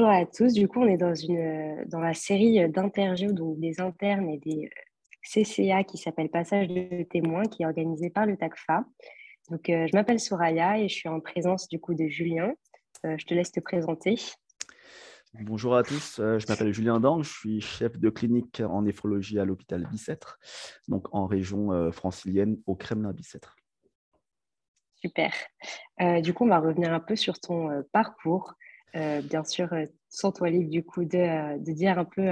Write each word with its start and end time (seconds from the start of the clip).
bonjour 0.00 0.14
à 0.14 0.24
tous. 0.24 0.54
Du 0.54 0.66
coup, 0.66 0.80
on 0.80 0.86
est 0.86 0.96
dans, 0.96 1.14
une, 1.14 1.84
dans 1.84 2.00
la 2.00 2.14
série 2.14 2.66
d'interviews 2.70 3.34
donc 3.34 3.60
des 3.60 3.82
internes 3.82 4.30
et 4.30 4.38
des 4.38 4.70
CCA 5.22 5.84
qui 5.84 5.98
s'appelle 5.98 6.30
Passage 6.30 6.68
de 6.68 7.02
témoins, 7.02 7.44
qui 7.44 7.64
est 7.64 7.66
organisée 7.66 8.08
par 8.08 8.24
le 8.24 8.38
TACFA. 8.38 8.86
Donc, 9.50 9.64
je 9.66 9.94
m'appelle 9.94 10.18
Soraya 10.18 10.78
et 10.78 10.88
je 10.88 10.94
suis 10.94 11.08
en 11.10 11.20
présence 11.20 11.68
du 11.68 11.78
coup 11.78 11.92
de 11.92 12.06
Julien. 12.08 12.54
je 13.04 13.22
te 13.26 13.34
laisse 13.34 13.52
te 13.52 13.60
présenter. 13.60 14.14
Bonjour 15.34 15.76
à 15.76 15.82
tous, 15.82 16.14
je 16.16 16.46
m'appelle 16.48 16.72
Julien 16.72 16.98
Dang, 16.98 17.22
je 17.22 17.30
suis 17.30 17.60
chef 17.60 17.98
de 17.98 18.08
clinique 18.08 18.62
en 18.66 18.80
néphrologie 18.80 19.38
à 19.38 19.44
l'hôpital 19.44 19.86
Bicêtre, 19.90 20.38
donc 20.88 21.14
en 21.14 21.26
région 21.26 21.92
francilienne 21.92 22.56
au 22.64 22.74
Kremlin-Bicêtre. 22.74 23.54
Super. 24.94 25.34
du 26.22 26.32
coup, 26.32 26.44
on 26.44 26.48
va 26.48 26.58
revenir 26.58 26.90
un 26.90 27.00
peu 27.00 27.16
sur 27.16 27.38
ton 27.38 27.84
parcours. 27.92 28.54
Euh, 28.96 29.22
bien 29.22 29.44
sûr, 29.44 29.72
euh, 29.72 29.84
sans 30.08 30.32
toi 30.32 30.50
libre 30.50 30.70
du 30.70 30.82
coup 30.82 31.04
de, 31.04 31.18
euh, 31.18 31.58
dire 31.58 31.98
un 31.98 32.04
peu 32.04 32.28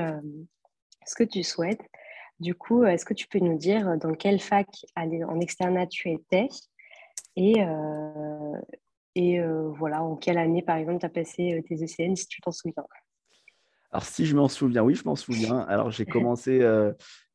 ce 1.06 1.14
que 1.14 1.24
tu 1.24 1.42
souhaites. 1.42 1.82
Du 2.40 2.54
coup, 2.54 2.84
est-ce 2.84 3.04
que 3.04 3.14
tu 3.14 3.26
peux 3.26 3.38
nous 3.38 3.58
dire 3.58 3.96
dans 3.98 4.14
quelle 4.14 4.40
fac 4.40 4.68
en 4.96 5.40
externat 5.40 5.86
tu 5.86 6.10
étais 6.10 6.48
et, 7.34 7.56
et 9.16 9.40
voilà, 9.76 10.02
en 10.02 10.16
quelle 10.16 10.38
année, 10.38 10.62
par 10.62 10.76
exemple, 10.76 11.00
tu 11.00 11.06
as 11.06 11.08
passé 11.08 11.64
tes 11.68 11.74
ECN, 11.74 12.14
si 12.14 12.28
tu 12.28 12.40
t'en 12.40 12.52
souviens? 12.52 12.84
Alors, 13.90 14.04
si 14.04 14.24
je 14.24 14.36
m'en 14.36 14.48
souviens, 14.48 14.82
oui, 14.82 14.94
je 14.94 15.02
m'en 15.04 15.16
souviens. 15.16 15.58
Alors, 15.60 15.90
j'ai 15.90 16.04
commencé 16.04 16.60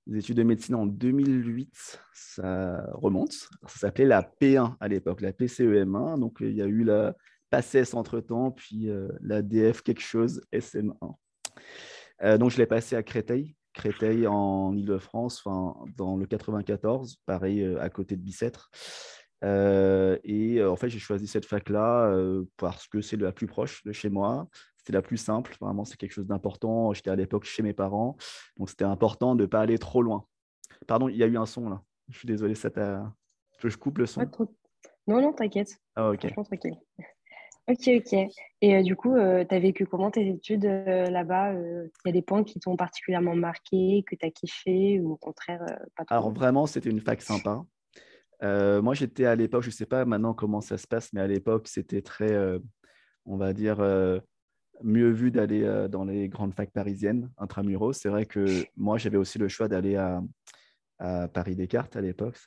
les 0.07 0.19
études 0.19 0.37
de 0.37 0.43
médecine 0.43 0.75
en 0.75 0.85
2008, 0.85 2.01
ça 2.13 2.85
remonte. 2.93 3.33
Ça 3.67 3.79
s'appelait 3.79 4.05
la 4.05 4.21
P1 4.21 4.75
à 4.79 4.87
l'époque, 4.87 5.19
la 5.19 5.33
PCEM1. 5.33 6.17
Donc, 6.19 6.37
il 6.39 6.55
y 6.55 6.61
a 6.61 6.65
eu 6.65 6.83
la 6.83 7.13
PACES 7.53 7.93
entre-temps, 7.93 8.49
puis 8.49 8.89
euh, 8.89 9.07
l'ADF 9.21 9.83
quelque 9.83 10.01
chose, 10.01 10.41
SM1. 10.51 10.95
Euh, 12.23 12.39
donc, 12.39 12.49
je 12.49 12.57
l'ai 12.57 12.65
passé 12.65 12.95
à 12.95 13.03
Créteil, 13.03 13.55
Créteil 13.73 14.25
en 14.25 14.75
Ile-de-France, 14.75 15.43
dans 15.95 16.17
le 16.17 16.25
94, 16.25 17.17
pareil, 17.27 17.61
euh, 17.61 17.79
à 17.79 17.91
côté 17.91 18.15
de 18.15 18.21
Bicêtre. 18.23 18.71
et 19.43 20.63
en 20.63 20.75
fait, 20.75 20.89
j'ai 20.89 20.97
choisi 20.97 21.27
cette 21.27 21.45
fac-là 21.45 22.17
parce 22.57 22.87
que 22.87 23.01
c'est 23.01 23.17
la 23.17 23.31
plus 23.31 23.45
proche 23.45 23.83
de 23.83 23.91
chez 23.91 24.09
moi. 24.09 24.47
C'était 24.77 24.93
la 24.93 25.03
plus 25.03 25.17
simple. 25.17 25.55
Vraiment, 25.61 25.85
c'est 25.85 25.97
quelque 25.97 26.13
chose 26.13 26.27
d'important. 26.27 26.91
J'étais 26.93 27.11
à 27.11 27.15
l'époque 27.15 27.43
chez 27.43 27.61
mes 27.61 27.73
parents. 27.73 28.17
Donc, 28.57 28.69
c'était 28.69 28.85
important 28.85 29.35
de 29.35 29.43
ne 29.43 29.45
pas 29.45 29.61
aller 29.61 29.77
trop 29.77 30.01
loin. 30.01 30.25
Pardon, 30.87 31.07
il 31.07 31.17
y 31.17 31.23
a 31.23 31.27
eu 31.27 31.37
un 31.37 31.45
son 31.45 31.69
là. 31.69 31.83
Je 32.09 32.17
suis 32.17 32.27
désolé, 32.27 32.55
ça 32.55 32.71
t'a. 32.71 33.13
Je 33.63 33.77
coupe 33.77 33.99
le 33.99 34.07
son. 34.07 34.21
Non, 35.05 35.21
non, 35.21 35.33
t'inquiète. 35.33 35.77
Ah, 35.95 36.09
ok. 36.09 36.33
Ok, 37.69 37.87
ok. 37.87 38.13
Et 38.61 38.75
euh, 38.75 38.83
du 38.83 38.95
coup, 38.97 39.15
euh, 39.15 39.45
tu 39.47 39.55
as 39.55 39.59
vécu 39.59 39.85
comment 39.85 40.11
tes 40.11 40.27
études 40.27 40.65
euh, 40.65 41.09
là-bas 41.09 41.53
Il 41.53 41.89
y 42.05 42.09
a 42.09 42.11
des 42.11 42.21
points 42.21 42.43
qui 42.43 42.59
t'ont 42.59 42.75
particulièrement 42.75 43.35
marqué, 43.35 44.03
que 44.05 44.15
tu 44.15 44.25
as 44.25 44.31
kiffé 44.31 44.99
ou 44.99 45.13
au 45.13 45.15
contraire 45.15 45.65
pas 45.95 46.03
trop? 46.03 46.15
Alors 46.15 46.31
vraiment, 46.33 46.65
c'était 46.65 46.89
une 46.89 46.99
fac 46.99 47.21
sympa. 47.21 47.63
moi, 48.41 48.93
j'étais 48.93 49.25
à 49.25 49.35
l'époque, 49.35 49.63
je 49.63 49.69
ne 49.69 49.73
sais 49.73 49.85
pas 49.85 50.03
maintenant 50.03 50.33
comment 50.33 50.59
ça 50.59 50.77
se 50.77 50.87
passe, 50.87 51.13
mais 51.13 51.21
à 51.21 51.27
l'époque, 51.27 51.69
c'était 51.69 52.01
très, 52.01 52.37
on 53.25 53.37
va 53.37 53.53
dire, 53.53 53.77
mieux 54.81 55.11
vu 55.11 55.31
d'aller 55.31 55.87
dans 55.89 56.03
les 56.03 56.27
grandes 56.27 56.53
facs 56.53 56.71
parisiennes, 56.71 57.29
intramuros. 57.37 57.93
C'est 57.93 58.09
vrai 58.09 58.25
que 58.25 58.65
moi, 58.75 58.97
j'avais 58.97 59.17
aussi 59.17 59.39
le 59.39 59.47
choix 59.47 59.69
d'aller 59.69 59.95
à, 59.95 60.21
à 60.99 61.29
Paris 61.29 61.55
Descartes 61.55 61.95
à 61.95 62.01
l'époque, 62.01 62.37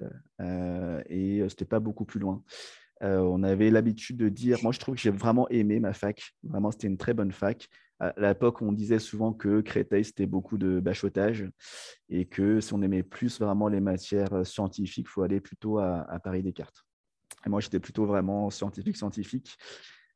et 1.08 1.42
c'était 1.48 1.64
pas 1.64 1.80
beaucoup 1.80 2.04
plus 2.04 2.20
loin. 2.20 2.42
Euh, 3.02 3.18
on 3.18 3.42
avait 3.42 3.70
l'habitude 3.70 4.16
de 4.16 4.28
dire, 4.28 4.58
moi 4.62 4.72
je 4.72 4.78
trouve 4.78 4.94
que 4.94 5.00
j'ai 5.00 5.10
vraiment 5.10 5.48
aimé 5.48 5.80
ma 5.80 5.92
fac, 5.92 6.32
vraiment 6.42 6.70
c'était 6.70 6.86
une 6.86 6.96
très 6.96 7.14
bonne 7.14 7.32
fac. 7.32 7.68
À 7.98 8.12
l'époque, 8.18 8.60
on 8.60 8.72
disait 8.72 8.98
souvent 8.98 9.32
que 9.32 9.62
Créteil, 9.62 10.04
c'était 10.04 10.26
beaucoup 10.26 10.58
de 10.58 10.80
bachotage 10.80 11.48
et 12.10 12.26
que 12.26 12.60
si 12.60 12.74
on 12.74 12.82
aimait 12.82 13.02
plus 13.02 13.40
vraiment 13.40 13.68
les 13.68 13.80
matières 13.80 14.34
euh, 14.34 14.44
scientifiques, 14.44 15.06
il 15.08 15.10
faut 15.10 15.22
aller 15.22 15.40
plutôt 15.40 15.78
à, 15.78 16.04
Paris 16.22 16.42
Descartes. 16.42 16.84
Et 17.46 17.48
moi, 17.48 17.60
j'étais 17.60 17.80
plutôt 17.80 18.04
vraiment 18.04 18.50
scientifique-scientifique. 18.50 19.56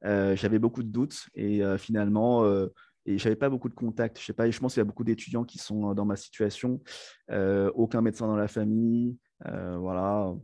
Euh, 0.05 0.37
j'avais 0.37 0.59
beaucoup 0.59 0.82
de 0.82 0.88
doutes 0.88 1.26
et 1.34 1.62
finalement, 1.78 2.44
et 3.06 3.16
je 3.16 3.25
n'avais 3.25 3.37
pas 3.37 3.49
beaucoup 3.49 3.69
de 3.71 3.75
contacts. 3.75 4.19
Je 4.19 4.25
sais 4.25 4.32
pas, 4.34 4.50
je 4.50 4.59
pense 4.59 4.75
qu'il 4.75 4.81
y 4.81 4.82
a 4.82 4.84
beaucoup 4.84 5.05
d'étudiants 5.05 5.44
qui 5.44 5.56
sont 5.56 5.94
dans 5.94 6.05
ma 6.05 6.16
situation. 6.16 6.82
aucun 7.31 8.03
médecin 8.03 8.26
dans 8.26 8.37
la 8.37 8.49
famille, 8.49 9.16
euh, 9.47 9.77
voilà, 9.78 10.34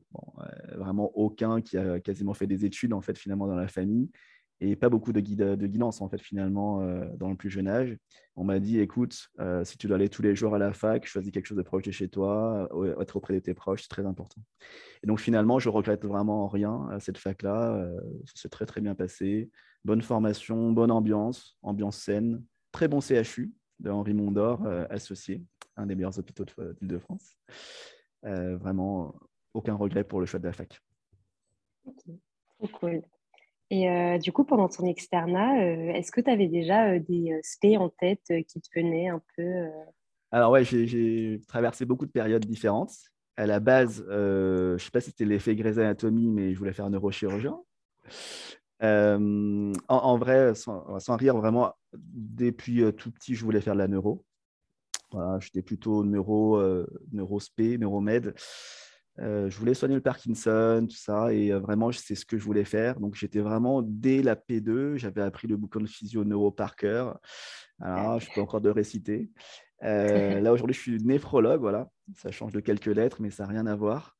vraiment 0.74 1.10
aucun 1.16 1.60
qui 1.60 1.76
a 1.76 2.00
quasiment 2.00 2.34
fait 2.34 2.46
des 2.46 2.64
études 2.64 2.92
en 2.92 3.00
fait 3.00 3.18
finalement 3.18 3.46
dans 3.46 3.56
la 3.56 3.68
famille 3.68 4.10
et 4.60 4.74
pas 4.74 4.88
beaucoup 4.88 5.12
de, 5.12 5.20
guide, 5.20 5.42
de 5.42 5.66
guidance 5.66 6.00
en 6.00 6.08
fait 6.08 6.20
finalement 6.20 6.80
euh, 6.80 7.04
dans 7.18 7.28
le 7.28 7.36
plus 7.36 7.50
jeune 7.50 7.68
âge. 7.68 7.94
On 8.36 8.44
m'a 8.44 8.58
dit 8.58 8.80
écoute, 8.80 9.28
euh, 9.38 9.64
si 9.64 9.76
tu 9.76 9.86
dois 9.86 9.96
aller 9.96 10.08
tous 10.08 10.22
les 10.22 10.34
jours 10.34 10.54
à 10.54 10.58
la 10.58 10.72
fac, 10.72 11.04
choisis 11.06 11.30
quelque 11.30 11.44
chose 11.44 11.58
de 11.58 11.62
proche 11.62 11.82
de 11.82 11.90
chez 11.90 12.08
toi, 12.08 12.68
être 12.98 13.16
auprès 13.16 13.34
de 13.34 13.40
tes 13.40 13.52
proches, 13.52 13.82
c'est 13.82 13.88
très 13.88 14.06
important. 14.06 14.40
Et 15.02 15.06
donc 15.06 15.20
finalement, 15.20 15.58
je 15.58 15.68
regrette 15.68 16.06
vraiment 16.06 16.48
rien 16.48 16.88
à 16.90 17.00
cette 17.00 17.18
fac 17.18 17.42
là. 17.42 17.86
ça 18.24 18.32
s'est 18.34 18.48
très 18.48 18.64
très 18.64 18.80
bien 18.80 18.94
passé, 18.94 19.50
bonne 19.84 20.00
formation, 20.00 20.72
bonne 20.72 20.90
ambiance, 20.90 21.58
ambiance 21.60 21.98
saine, 21.98 22.42
très 22.72 22.88
bon 22.88 23.00
CHU 23.00 23.52
de 23.78 23.90
Henri 23.90 24.14
Mondor 24.14 24.66
associé, 24.88 25.44
un 25.76 25.84
des 25.84 25.94
meilleurs 25.94 26.18
hôpitaux 26.18 26.46
d'Île-de-France. 26.80 27.36
Euh, 28.26 28.56
vraiment, 28.56 29.14
aucun 29.54 29.74
regret 29.74 30.04
pour 30.04 30.20
le 30.20 30.26
choix 30.26 30.40
de 30.40 30.46
la 30.46 30.52
fac. 30.52 30.80
Ok, 31.84 32.70
cool. 32.72 33.02
Et 33.70 33.88
euh, 33.88 34.18
du 34.18 34.32
coup, 34.32 34.44
pendant 34.44 34.68
ton 34.68 34.86
externat, 34.86 35.60
euh, 35.60 35.92
est-ce 35.92 36.10
que 36.10 36.20
tu 36.20 36.30
avais 36.30 36.48
déjà 36.48 36.98
des 36.98 37.38
spé 37.42 37.76
en 37.76 37.88
tête 37.88 38.32
qui 38.48 38.60
te 38.60 38.68
venaient 38.74 39.08
un 39.08 39.20
peu 39.36 39.68
Alors 40.30 40.52
ouais, 40.52 40.64
j'ai 40.64 41.40
traversé 41.48 41.84
beaucoup 41.84 42.06
de 42.06 42.10
périodes 42.10 42.44
différentes. 42.44 42.94
À 43.36 43.46
la 43.46 43.60
base, 43.60 44.04
je 44.08 44.72
ne 44.72 44.78
sais 44.78 44.90
pas 44.90 45.00
si 45.00 45.10
c'était 45.10 45.24
l'effet 45.24 45.54
Grey's 45.54 45.78
Anatomy, 45.78 46.28
mais 46.28 46.54
je 46.54 46.58
voulais 46.58 46.72
faire 46.72 46.88
neurochirurgien. 46.90 47.58
En, 48.80 50.18
vrai, 50.18 50.54
sans, 50.54 50.98
sans, 50.98 51.16
rire, 51.16 51.36
vraiment, 51.36 51.74
depuis 51.92 52.82
tout 52.94 53.10
petit, 53.12 53.34
je 53.34 53.44
voulais 53.44 53.60
faire 53.60 53.74
de 53.74 53.78
la 53.78 53.88
neuro. 53.88 54.24
Voilà, 55.12 55.38
j'étais 55.40 55.62
plutôt 55.62 56.04
neuro, 56.04 56.56
euh, 56.56 56.86
neurospé, 57.12 57.78
neuromed. 57.78 58.34
Euh, 59.18 59.48
je 59.48 59.58
voulais 59.58 59.74
soigner 59.74 59.94
le 59.94 60.02
Parkinson, 60.02 60.86
tout 60.88 60.96
ça, 60.96 61.32
et 61.32 61.52
euh, 61.52 61.58
vraiment, 61.58 61.90
c'est 61.92 62.14
ce 62.14 62.26
que 62.26 62.36
je 62.36 62.44
voulais 62.44 62.64
faire. 62.64 63.00
Donc, 63.00 63.14
j'étais 63.14 63.40
vraiment 63.40 63.82
dès 63.82 64.22
la 64.22 64.36
P2, 64.36 64.96
j'avais 64.96 65.22
appris 65.22 65.48
le 65.48 65.56
bouquin 65.56 65.80
de 65.80 65.86
physio 65.86 66.24
neuro 66.24 66.50
par 66.50 66.76
cœur. 66.76 67.18
Alors, 67.80 68.20
je 68.20 68.28
peux 68.34 68.40
encore 68.40 68.60
de 68.60 68.70
réciter. 68.70 69.30
là, 69.80 70.52
aujourd'hui, 70.52 70.74
je 70.74 70.80
suis 70.80 70.98
néphrologue, 71.04 71.60
voilà. 71.60 71.88
Ça 72.16 72.30
change 72.30 72.52
de 72.52 72.60
quelques 72.60 72.86
lettres, 72.86 73.22
mais 73.22 73.30
ça 73.30 73.44
n'a 73.44 73.50
rien 73.50 73.66
à 73.66 73.76
voir. 73.76 74.16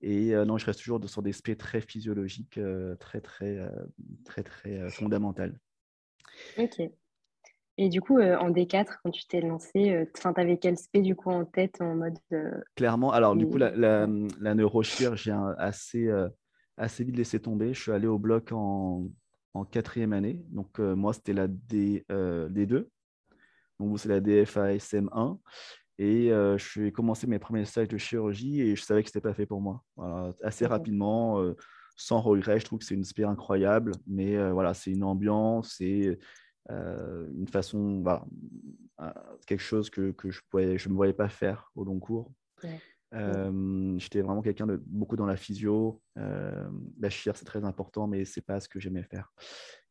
Et 0.00 0.34
non, 0.34 0.58
je 0.58 0.66
reste 0.66 0.80
toujours 0.80 1.00
sur 1.08 1.22
des 1.22 1.30
aspects 1.30 1.56
très 1.56 1.80
physiologiques, 1.80 2.58
très, 2.98 3.20
très, 3.20 3.58
très, 4.24 4.42
très 4.42 4.90
fondamentales. 4.90 5.58
Ok. 6.58 6.90
Et 7.76 7.88
du 7.88 8.00
coup, 8.00 8.18
euh, 8.18 8.36
en 8.38 8.50
D4, 8.50 8.98
quand 9.02 9.10
tu 9.10 9.26
t'es 9.26 9.40
lancé, 9.40 9.90
euh, 9.90 10.04
tu 10.14 10.28
avais 10.40 10.58
quel 10.58 10.78
spé 10.78 11.00
du 11.00 11.16
coup 11.16 11.30
en 11.30 11.44
tête 11.44 11.80
en 11.80 11.96
mode 11.96 12.18
euh, 12.32 12.52
Clairement, 12.76 13.12
alors 13.12 13.34
du 13.34 13.46
coup, 13.46 13.56
la, 13.56 13.70
la, 13.72 14.06
la 14.40 14.54
j'ai 15.14 15.32
assez, 15.58 16.08
assez 16.76 17.04
vite 17.04 17.16
laissé 17.16 17.40
tomber. 17.40 17.74
Je 17.74 17.80
suis 17.80 17.92
allé 17.92 18.06
au 18.06 18.18
bloc 18.18 18.52
en, 18.52 19.08
en 19.54 19.64
quatrième 19.64 20.12
année. 20.12 20.40
Donc, 20.50 20.78
moi, 20.78 21.12
c'était 21.12 21.32
la 21.32 21.48
D, 21.48 22.04
D2. 22.08 22.86
Donc, 23.80 23.98
c'est 23.98 24.08
la 24.08 24.20
DFASM1. 24.20 25.38
Et 25.98 26.28
je 26.28 26.64
suis 26.64 26.92
commencé 26.92 27.26
mes 27.26 27.40
premiers 27.40 27.64
stages 27.64 27.88
de 27.88 27.98
chirurgie 27.98 28.60
et 28.60 28.76
je 28.76 28.82
savais 28.82 29.02
que 29.02 29.10
ce 29.10 29.18
n'était 29.18 29.28
pas 29.28 29.34
fait 29.34 29.46
pour 29.46 29.60
moi. 29.60 29.82
assez 30.44 30.66
rapidement, 30.66 31.42
sans 31.96 32.20
regret, 32.20 32.60
je 32.60 32.66
trouve 32.66 32.78
que 32.78 32.84
c'est 32.84 32.94
une 32.94 33.04
spé 33.04 33.24
incroyable. 33.24 33.92
Mais 34.06 34.36
voilà, 34.52 34.74
c'est 34.74 34.92
une 34.92 35.02
ambiance, 35.02 35.74
c'est 35.78 36.16
euh, 36.70 37.28
une 37.36 37.48
façon, 37.48 37.98
bah, 37.98 38.24
euh, 39.00 39.10
quelque 39.46 39.60
chose 39.60 39.90
que, 39.90 40.12
que 40.12 40.30
je 40.30 40.40
ne 40.54 40.76
je 40.78 40.88
me 40.88 40.94
voyais 40.94 41.12
pas 41.12 41.28
faire 41.28 41.70
au 41.74 41.84
long 41.84 41.98
cours. 41.98 42.32
Euh, 43.12 43.94
j'étais 43.98 44.22
vraiment 44.22 44.42
quelqu'un 44.42 44.66
de 44.66 44.82
beaucoup 44.86 45.16
dans 45.16 45.26
la 45.26 45.36
physio. 45.36 46.00
la 46.16 47.10
chire, 47.10 47.36
c'est 47.36 47.44
très 47.44 47.64
important, 47.64 48.06
mais 48.06 48.24
c'est 48.24 48.40
pas 48.40 48.60
ce 48.60 48.68
que 48.68 48.80
j'aimais 48.80 49.04
faire. 49.04 49.32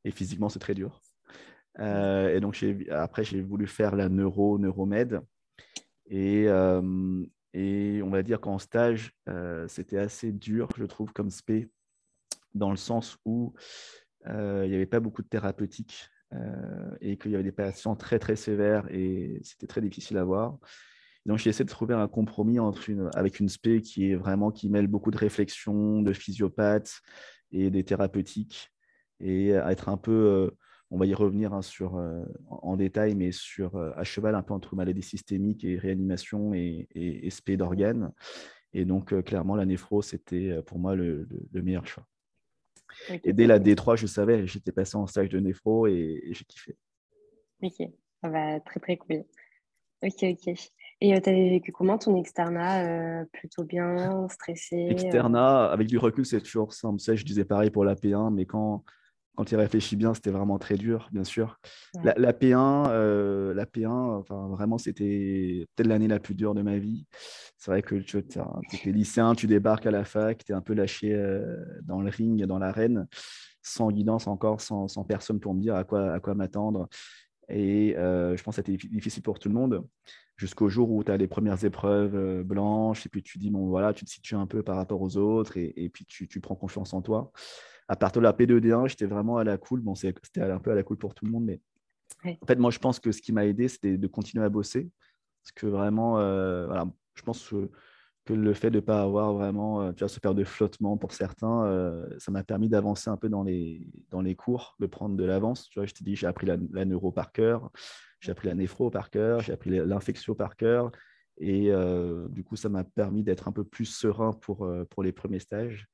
Et 0.03 0.11
physiquement, 0.11 0.49
c'est 0.49 0.59
très 0.59 0.73
dur. 0.73 1.01
et 1.79 2.39
donc, 2.41 2.63
après, 2.89 3.23
j'ai 3.23 3.41
voulu 3.41 3.67
faire 3.67 3.95
la 3.95 4.09
neuro, 4.09 4.57
neuromed. 4.57 5.21
Et, 6.07 6.45
et 7.53 8.01
on 8.03 8.09
va 8.09 8.23
dire 8.23 8.41
qu'en 8.41 8.57
stage, 8.57 9.13
c'était 9.67 9.99
assez 9.99 10.31
dur, 10.31 10.67
je 10.75 10.85
trouve, 10.85 11.13
comme 11.13 11.29
spé, 11.29 11.69
dans 12.53 12.71
le 12.71 12.77
sens 12.77 13.17
où 13.25 13.53
il 14.25 14.69
n'y 14.69 14.75
avait 14.75 14.85
pas 14.85 14.99
beaucoup 14.99 15.21
de 15.21 15.29
thérapeutique. 15.29 16.09
Euh, 16.33 16.95
et 17.01 17.17
qu'il 17.17 17.31
y 17.31 17.35
avait 17.35 17.43
des 17.43 17.51
patients 17.51 17.95
très 17.95 18.17
très 18.17 18.35
sévères 18.35 18.85
et 18.89 19.39
c'était 19.43 19.67
très 19.67 19.81
difficile 19.81 20.17
à 20.17 20.23
voir. 20.23 20.57
Donc 21.25 21.37
j'ai 21.37 21.49
essayé 21.49 21.65
de 21.65 21.69
trouver 21.69 21.93
un 21.93 22.07
compromis 22.07 22.57
avec 23.13 23.39
une 23.39 23.49
spé 23.49 23.81
qui 23.81 24.11
est 24.11 24.15
vraiment 24.15 24.51
qui 24.51 24.69
mêle 24.69 24.87
beaucoup 24.87 25.11
de 25.11 25.17
réflexion, 25.17 26.01
de 26.01 26.13
physiopathe 26.13 27.01
et 27.51 27.69
des 27.69 27.83
thérapeutiques 27.83 28.71
et 29.19 29.55
à 29.55 29.71
être 29.71 29.89
un 29.89 29.97
peu, 29.97 30.11
euh, 30.11 30.51
on 30.91 30.97
va 30.97 31.05
y 31.05 31.13
revenir 31.13 31.53
hein, 31.53 31.61
sur, 31.61 32.01
en, 32.49 32.77
détail, 32.77 33.15
mais 33.15 33.31
sur, 33.31 33.77
à 33.77 34.03
cheval 34.03 34.35
un 34.35 34.43
peu 34.43 34.53
entre 34.53 34.75
maladie 34.75 35.01
systémique 35.01 35.63
et 35.63 35.77
réanimation 35.77 36.53
et, 36.53 36.87
et, 36.93 37.29
SP 37.29 37.51
d'organes. 37.57 38.11
Et 38.73 38.85
donc, 38.85 39.19
clairement, 39.23 39.55
la 39.55 39.65
néphro, 39.65 40.01
c'était 40.01 40.61
pour 40.63 40.77
moi 40.79 40.95
le, 40.95 41.27
meilleur 41.53 41.87
choix. 41.87 42.05
Et 43.23 43.33
dès 43.33 43.47
la 43.47 43.59
D3, 43.59 43.97
je 43.97 44.07
savais, 44.07 44.45
j'étais 44.47 44.71
passé 44.71 44.95
en 44.97 45.07
stage 45.07 45.29
de 45.29 45.39
néphro 45.39 45.87
et, 45.87 46.21
j'ai 46.31 46.45
kiffé. 46.45 46.75
Ok, 47.61 47.87
ça 48.21 48.29
va 48.29 48.59
très 48.59 48.79
très 48.79 48.97
cool. 48.97 49.23
Ok, 50.03 50.23
ok. 50.23 50.55
Et 51.01 51.21
tu 51.21 51.29
avais 51.29 51.49
vécu 51.49 51.71
comment 51.71 51.97
ton 51.97 52.15
externat 52.15 53.25
Plutôt 53.33 53.63
bien, 53.63 54.27
stressé 54.29 54.87
Externat, 54.89 55.65
avec 55.71 55.87
du 55.87 55.97
recul, 55.97 56.25
c'est 56.25 56.41
toujours 56.41 56.73
simple. 56.73 56.99
Ça, 56.99 57.15
je 57.15 57.23
disais 57.25 57.45
pareil 57.45 57.69
pour 57.69 57.83
la 57.83 57.95
P1, 57.95 58.33
mais 58.33 58.45
quand, 58.45 58.83
quand 59.35 59.51
il 59.51 59.55
réfléchit 59.55 59.95
bien, 59.95 60.13
c'était 60.13 60.29
vraiment 60.29 60.59
très 60.59 60.75
dur, 60.75 61.09
bien 61.11 61.23
sûr. 61.23 61.59
La, 62.03 62.33
P1, 62.33 62.89
euh, 62.89 63.53
la 63.53 63.65
P1 63.65 63.89
enfin, 63.89 64.47
vraiment, 64.49 64.77
c'était 64.77 65.65
peut-être 65.75 65.87
l'année 65.87 66.07
la 66.07 66.19
plus 66.19 66.35
dure 66.35 66.53
de 66.53 66.61
ma 66.61 66.77
vie. 66.77 67.07
C'est 67.57 67.71
vrai 67.71 67.81
que 67.81 67.95
tu 67.95 68.17
étais 68.17 68.41
lycéen, 68.85 69.33
tu 69.33 69.47
débarques 69.47 69.87
à 69.87 69.91
la 69.91 70.03
fac, 70.03 70.43
tu 70.43 70.51
es 70.51 70.55
un 70.55 70.61
peu 70.61 70.73
lâché 70.73 71.13
euh, 71.13 71.55
dans 71.83 72.01
le 72.01 72.09
ring, 72.09 72.43
dans 72.45 72.59
l'arène, 72.59 73.07
sans 73.63 73.91
guidance 73.91 74.27
encore, 74.27 74.61
sans, 74.61 74.87
sans, 74.87 75.03
personne 75.03 75.39
pour 75.39 75.55
me 75.55 75.61
dire 75.61 75.75
à 75.75 75.83
quoi, 75.83 76.13
à 76.13 76.19
quoi 76.19 76.35
m'attendre. 76.35 76.87
Et 77.49 77.97
euh, 77.97 78.37
je 78.37 78.43
pense 78.43 78.57
que 78.57 78.61
c'était 78.63 78.87
difficile 78.87 79.23
pour 79.23 79.39
tout 79.39 79.49
le 79.49 79.55
monde, 79.55 79.83
jusqu'au 80.37 80.69
jour 80.69 80.91
où 80.91 81.03
tu 81.03 81.11
as 81.11 81.17
les 81.17 81.27
premières 81.27 81.65
épreuves 81.65 82.43
blanches, 82.43 83.07
et 83.07 83.09
puis 83.09 83.23
tu 83.23 83.39
dis, 83.39 83.49
bon, 83.49 83.67
voilà, 83.67 83.93
tu 83.93 84.05
te 84.05 84.11
situes 84.11 84.35
un 84.35 84.45
peu 84.45 84.61
par 84.61 84.75
rapport 84.75 85.01
aux 85.01 85.17
autres, 85.17 85.57
et, 85.57 85.73
et 85.75 85.89
puis 85.89 86.05
tu, 86.05 86.27
tu 86.27 86.39
prends 86.39 86.55
confiance 86.55 86.93
en 86.93 87.01
toi 87.01 87.31
à 87.87 87.95
partir 87.95 88.21
de 88.21 88.23
la 88.23 88.33
P2D1, 88.33 88.87
j'étais 88.87 89.05
vraiment 89.05 89.37
à 89.37 89.43
la 89.43 89.57
cool. 89.57 89.81
Bon, 89.81 89.95
c'était 89.95 90.41
un 90.41 90.59
peu 90.59 90.71
à 90.71 90.75
la 90.75 90.83
cool 90.83 90.97
pour 90.97 91.13
tout 91.13 91.25
le 91.25 91.31
monde, 91.31 91.45
mais 91.45 91.59
en 92.25 92.45
fait, 92.45 92.55
moi, 92.55 92.71
je 92.71 92.79
pense 92.79 92.99
que 92.99 93.11
ce 93.11 93.21
qui 93.21 93.31
m'a 93.31 93.45
aidé, 93.45 93.67
c'était 93.67 93.97
de 93.97 94.07
continuer 94.07 94.45
à 94.45 94.49
bosser. 94.49 94.89
Parce 95.43 95.51
que 95.53 95.67
vraiment, 95.67 96.19
euh, 96.19 96.65
voilà, 96.67 96.85
je 97.15 97.21
pense 97.21 97.49
que, 97.49 97.69
le 98.29 98.53
fait 98.53 98.71
de 98.71 98.77
ne 98.77 98.81
pas 98.81 99.01
avoir 99.01 99.33
vraiment 99.33 99.81
euh, 99.81 99.91
tu 99.91 99.99
vois, 99.99 100.07
ce 100.07 100.21
père 100.21 100.33
de 100.33 100.45
flottement 100.45 100.95
pour 100.95 101.11
certains, 101.11 101.65
euh, 101.65 102.07
ça 102.19 102.31
m'a 102.31 102.41
permis 102.41 102.69
d'avancer 102.69 103.09
un 103.09 103.17
peu 103.17 103.27
dans 103.27 103.43
les, 103.43 103.85
dans 104.11 104.21
les 104.21 104.33
cours, 104.33 104.77
de 104.79 104.85
prendre 104.85 105.17
de 105.17 105.25
l'avance. 105.25 105.67
Tu 105.67 105.79
vois, 105.79 105.85
je 105.85 105.93
t'ai 105.93 106.05
dit, 106.05 106.15
j'ai 106.15 106.27
appris 106.27 106.47
la, 106.47 106.85
neuro 106.85 107.11
par 107.11 107.33
cœur, 107.33 107.69
j'ai 108.21 108.31
appris 108.31 108.47
la 108.47 108.55
néphro 108.55 108.89
par 108.89 109.09
cœur, 109.09 109.41
j'ai 109.41 109.51
appris 109.51 109.71
l'infection 109.71 110.35
par 110.35 110.55
cœur. 110.55 110.89
Et 111.37 111.71
du 112.29 112.43
coup, 112.45 112.55
ça 112.55 112.69
m'a 112.69 112.85
permis 112.85 113.23
d'être 113.23 113.49
un 113.49 113.51
peu 113.51 113.65
plus 113.65 113.85
serein 113.85 114.31
pour, 114.31 114.71
pour 114.89 115.03
les 115.03 115.11
premiers 115.11 115.39
stages. 115.39 115.89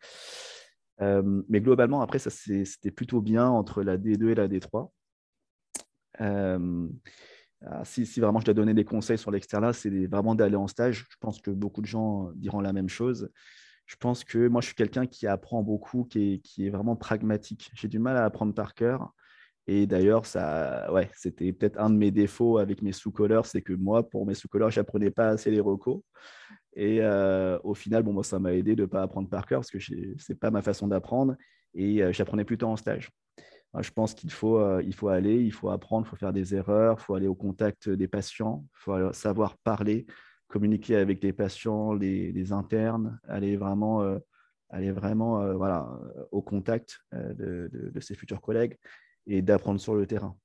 Euh, 1.01 1.43
mais 1.47 1.61
globalement, 1.61 2.01
après, 2.01 2.19
ça 2.19 2.29
c'était 2.29 2.91
plutôt 2.91 3.21
bien 3.21 3.47
entre 3.47 3.83
la 3.83 3.97
D2 3.97 4.29
et 4.29 4.35
la 4.35 4.47
D3. 4.47 4.91
Euh, 6.21 6.87
ah, 7.65 7.83
si, 7.83 8.03
vraiment 8.19 8.39
je 8.39 8.45
dois 8.45 8.53
donner 8.53 8.73
des 8.73 8.85
conseils 8.85 9.17
sur 9.17 9.31
l'externat, 9.31 9.73
c'est 9.73 10.07
vraiment 10.07 10.35
d'aller 10.35 10.55
en 10.55 10.67
stage. 10.67 11.07
Je 11.09 11.17
pense 11.19 11.41
que 11.41 11.51
beaucoup 11.51 11.81
de 11.81 11.85
gens 11.85 12.31
diront 12.35 12.61
la 12.61 12.73
même 12.73 12.89
chose. 12.89 13.29
Je 13.85 13.95
pense 13.95 14.23
que 14.23 14.47
moi, 14.47 14.61
je 14.61 14.67
suis 14.67 14.75
quelqu'un 14.75 15.07
qui 15.07 15.27
apprend 15.27 15.63
beaucoup, 15.63 16.05
qui 16.05 16.33
est, 16.33 16.39
qui 16.39 16.67
est 16.67 16.69
vraiment 16.69 16.95
pragmatique. 16.95 17.71
J'ai 17.73 17.87
du 17.87 17.99
mal 17.99 18.17
à 18.17 18.25
apprendre 18.25 18.53
par 18.53 18.75
cœur. 18.75 19.13
Et 19.67 19.85
d'ailleurs, 19.85 20.25
ça, 20.25 20.91
ouais, 20.91 21.09
c'était 21.15 21.53
peut-être 21.53 21.79
un 21.79 21.91
de 21.91 21.95
mes 21.95 22.09
défauts 22.09 22.57
avec 22.57 22.81
mes 22.81 22.91
sous-colleurs, 22.91 23.45
c'est 23.45 23.61
que 23.61 23.73
moi, 23.73 24.09
pour 24.09 24.25
mes 24.25 24.33
sous-colleurs, 24.33 24.71
je 24.71 24.79
n'apprenais 24.79 25.11
pas 25.11 25.29
assez 25.29 25.51
les 25.51 25.59
recos. 25.59 26.01
Et 26.73 26.99
euh, 27.01 27.59
au 27.63 27.73
final, 27.73 28.03
bon, 28.03 28.13
moi, 28.13 28.23
ça 28.23 28.39
m'a 28.39 28.53
aidé 28.53 28.75
de 28.75 28.83
ne 28.83 28.87
pas 28.87 29.01
apprendre 29.01 29.29
par 29.29 29.45
cœur 29.45 29.59
parce 29.59 29.71
que 29.71 29.79
ce 29.79 29.93
n'est 29.93 30.35
pas 30.35 30.51
ma 30.51 30.61
façon 30.61 30.87
d'apprendre. 30.87 31.35
Et 31.73 32.01
euh, 32.01 32.11
j'apprenais 32.11 32.45
plutôt 32.45 32.67
en 32.67 32.77
stage. 32.77 33.11
je 33.79 33.91
pense 33.91 34.13
qu'il 34.13 34.31
faut, 34.31 34.57
euh, 34.57 34.81
faut 34.93 35.09
aller, 35.09 35.43
il 35.43 35.51
faut 35.51 35.69
apprendre, 35.69 36.07
il 36.07 36.09
faut 36.09 36.15
faire 36.15 36.33
des 36.33 36.55
erreurs, 36.55 36.97
il 36.99 37.03
faut 37.03 37.15
aller 37.15 37.27
au 37.27 37.35
contact 37.35 37.89
des 37.89 38.07
patients, 38.07 38.65
il 38.73 38.79
faut 38.79 39.13
savoir 39.13 39.57
parler, 39.59 40.07
communiquer 40.47 40.95
avec 40.95 41.21
les 41.23 41.33
patients, 41.33 41.93
les, 41.93 42.51
internes, 42.53 43.19
aller 43.27 43.57
vraiment, 43.57 44.17
aller 44.69 44.91
vraiment 44.91 45.53
voilà, 45.55 45.87
au 46.31 46.41
contact 46.41 47.01
de, 47.11 47.91
ses 47.99 48.15
futurs 48.15 48.41
collègues 48.41 48.77
et 49.27 49.41
d'apprendre 49.41 49.79
sur 49.79 49.95
le 49.95 50.05
terrain. 50.05 50.35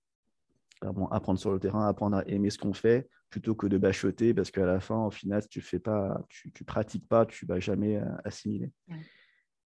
apprendre 1.10 1.38
sur 1.38 1.52
le 1.52 1.58
terrain, 1.58 1.86
apprendre 1.86 2.18
à 2.18 2.24
aimer 2.26 2.50
ce 2.50 2.58
qu'on 2.58 2.74
fait, 2.74 3.08
plutôt 3.30 3.54
que 3.54 3.66
de 3.66 3.78
bachoter, 3.78 4.34
parce 4.34 4.50
qu'à 4.50 4.66
la 4.66 4.80
fin, 4.80 5.06
au 5.06 5.10
final, 5.10 5.42
si 5.42 5.48
tu 5.48 5.60
fais 5.60 5.78
pas, 5.78 6.24
tu, 6.28 6.52
tu 6.52 6.64
pratiques 6.64 7.08
pas, 7.08 7.26
tu 7.26 7.46
vas 7.46 7.58
jamais 7.58 7.96
euh, 7.96 8.04
assimiler. 8.24 8.70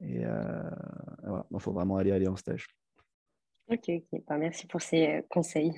Et 0.01 0.25
euh, 0.25 0.71
voilà, 1.25 1.47
il 1.51 1.61
faut 1.61 1.73
vraiment 1.73 1.97
aller, 1.97 2.13
aller 2.13 2.29
en 2.29 2.37
stage. 2.37 2.69
Ok, 3.69 3.89
ok. 3.89 4.23
Bah, 4.27 4.39
merci 4.39 4.67
pour 4.67 4.81
ces 4.81 5.07
euh, 5.09 5.23
conseils. 5.29 5.75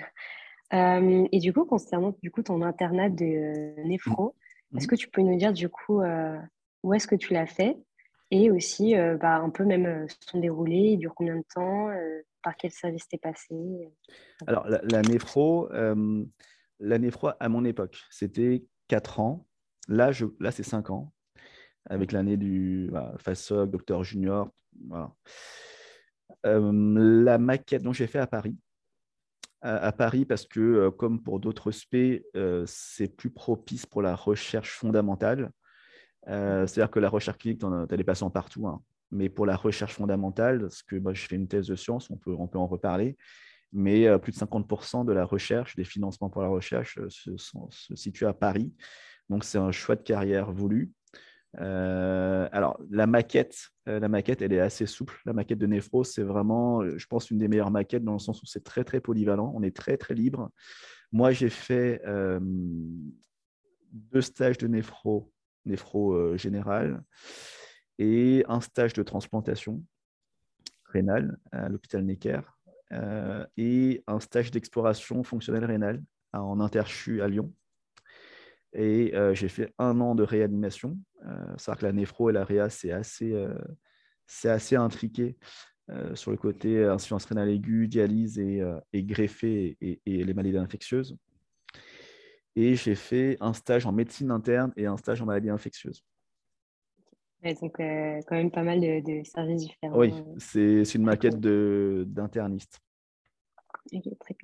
et 0.72 1.38
du 1.40 1.52
coup, 1.52 1.64
concernant 1.64 2.14
du 2.22 2.30
coup, 2.30 2.42
ton 2.42 2.62
internat 2.62 3.08
de 3.08 3.80
néphro, 3.82 4.36
mmh. 4.70 4.78
est-ce 4.78 4.86
que 4.86 4.94
tu 4.94 5.08
peux 5.08 5.22
nous 5.22 5.36
dire 5.36 5.52
du 5.52 5.68
coup 5.68 6.00
où 6.82 6.94
est-ce 6.94 7.06
que 7.06 7.16
tu 7.16 7.32
l'as 7.32 7.46
fait? 7.46 7.76
Et 8.30 8.50
aussi 8.50 8.94
bah, 9.20 9.36
un 9.36 9.50
peu 9.50 9.64
même 9.64 10.06
son 10.30 10.40
déroulé, 10.40 10.76
il 10.76 10.98
dure 10.98 11.14
combien 11.14 11.36
de 11.36 11.44
temps, 11.52 11.88
par 12.42 12.56
quel 12.56 12.70
service 12.70 13.08
t'es 13.08 13.18
passé 13.18 13.54
Alors, 14.46 14.68
la, 14.68 14.80
la 14.82 15.02
néphro, 15.02 15.68
froide, 15.68 17.36
à 17.40 17.48
mon 17.48 17.64
époque, 17.64 17.98
c'était 18.10 18.64
4 18.88 19.20
ans. 19.20 19.46
Là, 19.88 20.10
là 20.38 20.50
c'est 20.50 20.62
5 20.62 20.90
ans, 20.90 21.12
avec 21.88 22.12
l'année 22.12 22.36
du 22.36 22.88
bah, 22.92 23.14
FASOC, 23.18 23.70
Docteur 23.70 24.04
Junior. 24.04 24.48
Euh, 26.46 27.22
la 27.22 27.38
maquette 27.38 27.82
dont 27.82 27.92
j'ai 27.92 28.06
fait 28.06 28.18
à 28.18 28.26
Paris, 28.26 28.56
à, 29.60 29.92
Paris 29.92 30.24
parce 30.24 30.46
que, 30.46 30.60
euh, 30.60 30.90
comme 30.90 31.22
pour 31.22 31.38
d'autres 31.38 31.70
SP, 31.70 32.24
euh, 32.34 32.64
c'est 32.66 33.14
plus 33.14 33.30
propice 33.30 33.84
pour 33.84 34.00
la 34.00 34.14
recherche 34.14 34.72
fondamentale. 34.72 35.50
C'est-à-dire 36.26 36.90
que 36.90 37.00
la 37.00 37.08
recherche 37.08 37.38
clinique, 37.38 37.60
tu 37.60 37.66
as 37.66 37.96
des 37.96 38.04
patients 38.04 38.30
partout. 38.30 38.66
Hein. 38.66 38.82
Mais 39.10 39.28
pour 39.28 39.46
la 39.46 39.56
recherche 39.56 39.94
fondamentale, 39.94 40.60
parce 40.60 40.82
que 40.82 40.96
moi, 40.96 41.14
je 41.14 41.26
fais 41.26 41.36
une 41.36 41.48
thèse 41.48 41.66
de 41.66 41.74
science, 41.74 42.10
on 42.10 42.16
peut, 42.16 42.34
on 42.38 42.46
peut 42.46 42.58
en 42.58 42.66
reparler, 42.66 43.16
mais 43.72 44.06
euh, 44.06 44.18
plus 44.18 44.32
de 44.32 44.36
50% 44.36 45.04
de 45.04 45.12
la 45.12 45.24
recherche, 45.24 45.76
des 45.76 45.84
financements 45.84 46.30
pour 46.30 46.42
la 46.42 46.48
recherche 46.48 46.98
euh, 46.98 47.08
se, 47.08 47.36
se, 47.36 47.94
situent 47.94 48.26
à 48.26 48.32
Paris. 48.32 48.72
Donc, 49.28 49.44
c'est 49.44 49.58
un 49.58 49.72
choix 49.72 49.96
de 49.96 50.02
carrière 50.02 50.52
voulu. 50.52 50.92
Euh, 51.58 52.48
alors, 52.52 52.80
la 52.90 53.06
maquette, 53.06 53.56
la 53.86 54.08
maquette, 54.08 54.42
elle 54.42 54.52
est 54.52 54.60
assez 54.60 54.86
souple. 54.86 55.20
La 55.24 55.32
maquette 55.32 55.58
de 55.58 55.66
Néphro, 55.66 56.04
c'est 56.04 56.22
vraiment, 56.22 56.84
je 56.96 57.06
pense, 57.06 57.30
une 57.30 57.38
des 57.38 57.48
meilleures 57.48 57.72
maquettes 57.72 58.04
dans 58.04 58.12
le 58.12 58.20
sens 58.20 58.40
où 58.42 58.46
c'est 58.46 58.62
très, 58.62 58.84
très 58.84 59.00
polyvalent. 59.00 59.52
On 59.56 59.62
est 59.62 59.74
très, 59.74 59.96
très 59.96 60.14
libre. 60.14 60.50
Moi, 61.10 61.32
j'ai 61.32 61.48
fait 61.48 62.00
deux 63.92 64.20
stages 64.20 64.58
de 64.58 64.68
néphro, 64.68 65.32
néphro 65.64 66.36
général, 66.36 67.02
et 67.98 68.44
un 68.48 68.60
stage 68.60 68.94
de 68.94 69.02
transplantation 69.02 69.82
rénale 70.86 71.38
à 71.52 71.68
l'hôpital 71.68 72.04
Necker. 72.04 72.40
Euh, 72.92 73.46
et 73.56 74.02
un 74.06 74.18
stage 74.18 74.50
d'exploration 74.50 75.22
fonctionnelle 75.22 75.64
rénale 75.64 76.02
en 76.32 76.60
interchu 76.60 77.22
à 77.22 77.28
Lyon. 77.28 77.52
Et 78.72 79.14
euh, 79.14 79.34
j'ai 79.34 79.48
fait 79.48 79.72
un 79.78 80.00
an 80.00 80.14
de 80.14 80.22
réanimation. 80.22 80.98
Euh, 81.24 81.54
C'est-à-dire 81.56 81.80
que 81.80 81.86
la 81.86 81.92
néphro 81.92 82.30
et 82.30 82.32
la 82.32 82.44
réa, 82.44 82.68
c'est 82.68 82.90
assez, 82.90 83.32
euh, 83.32 83.54
assez 84.44 84.76
intriqué 84.76 85.36
sur 86.14 86.30
le 86.30 86.36
côté 86.36 86.84
insuffisance 86.84 87.24
rénale 87.24 87.48
aiguë, 87.48 87.88
dialyse 87.88 88.38
et, 88.38 88.62
et 88.92 89.02
greffé 89.02 89.76
et, 89.80 90.00
les 90.06 90.34
maladies 90.34 90.56
infectieuses. 90.56 91.16
Et 92.56 92.74
j'ai 92.74 92.94
fait 92.94 93.36
un 93.40 93.52
stage 93.52 93.86
en 93.86 93.92
médecine 93.92 94.30
interne 94.30 94.72
et 94.76 94.86
un 94.86 94.96
stage 94.96 95.22
en 95.22 95.26
maladies 95.26 95.50
infectieuses. 95.50 96.04
donc, 97.42 97.76
quand 97.76 98.36
même 98.36 98.50
pas 98.50 98.62
mal 98.62 98.80
de, 98.80 99.22
services 99.24 99.62
différents. 99.62 99.98
Oui, 99.98 100.12
c'est 100.38 100.94
une 100.94 101.04
maquette 101.04 101.38
d'interniste. 101.40 102.80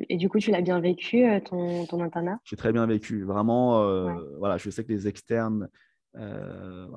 Et 0.08 0.16
du 0.16 0.28
coup, 0.28 0.38
tu 0.38 0.50
l'as 0.50 0.60
bien 0.60 0.80
vécu, 0.80 1.24
euh, 1.24 1.40
ton, 1.40 1.86
ton 1.86 2.00
internat? 2.00 2.38
J'ai 2.44 2.56
très 2.56 2.72
bien 2.72 2.86
vécu. 2.86 3.22
Vraiment, 3.22 3.82
euh, 3.82 4.12
voilà, 4.38 4.56
je 4.56 4.70
sais 4.70 4.84
que 4.84 4.92
les 4.92 5.06
externes 5.08 5.68
euh, 6.16 6.88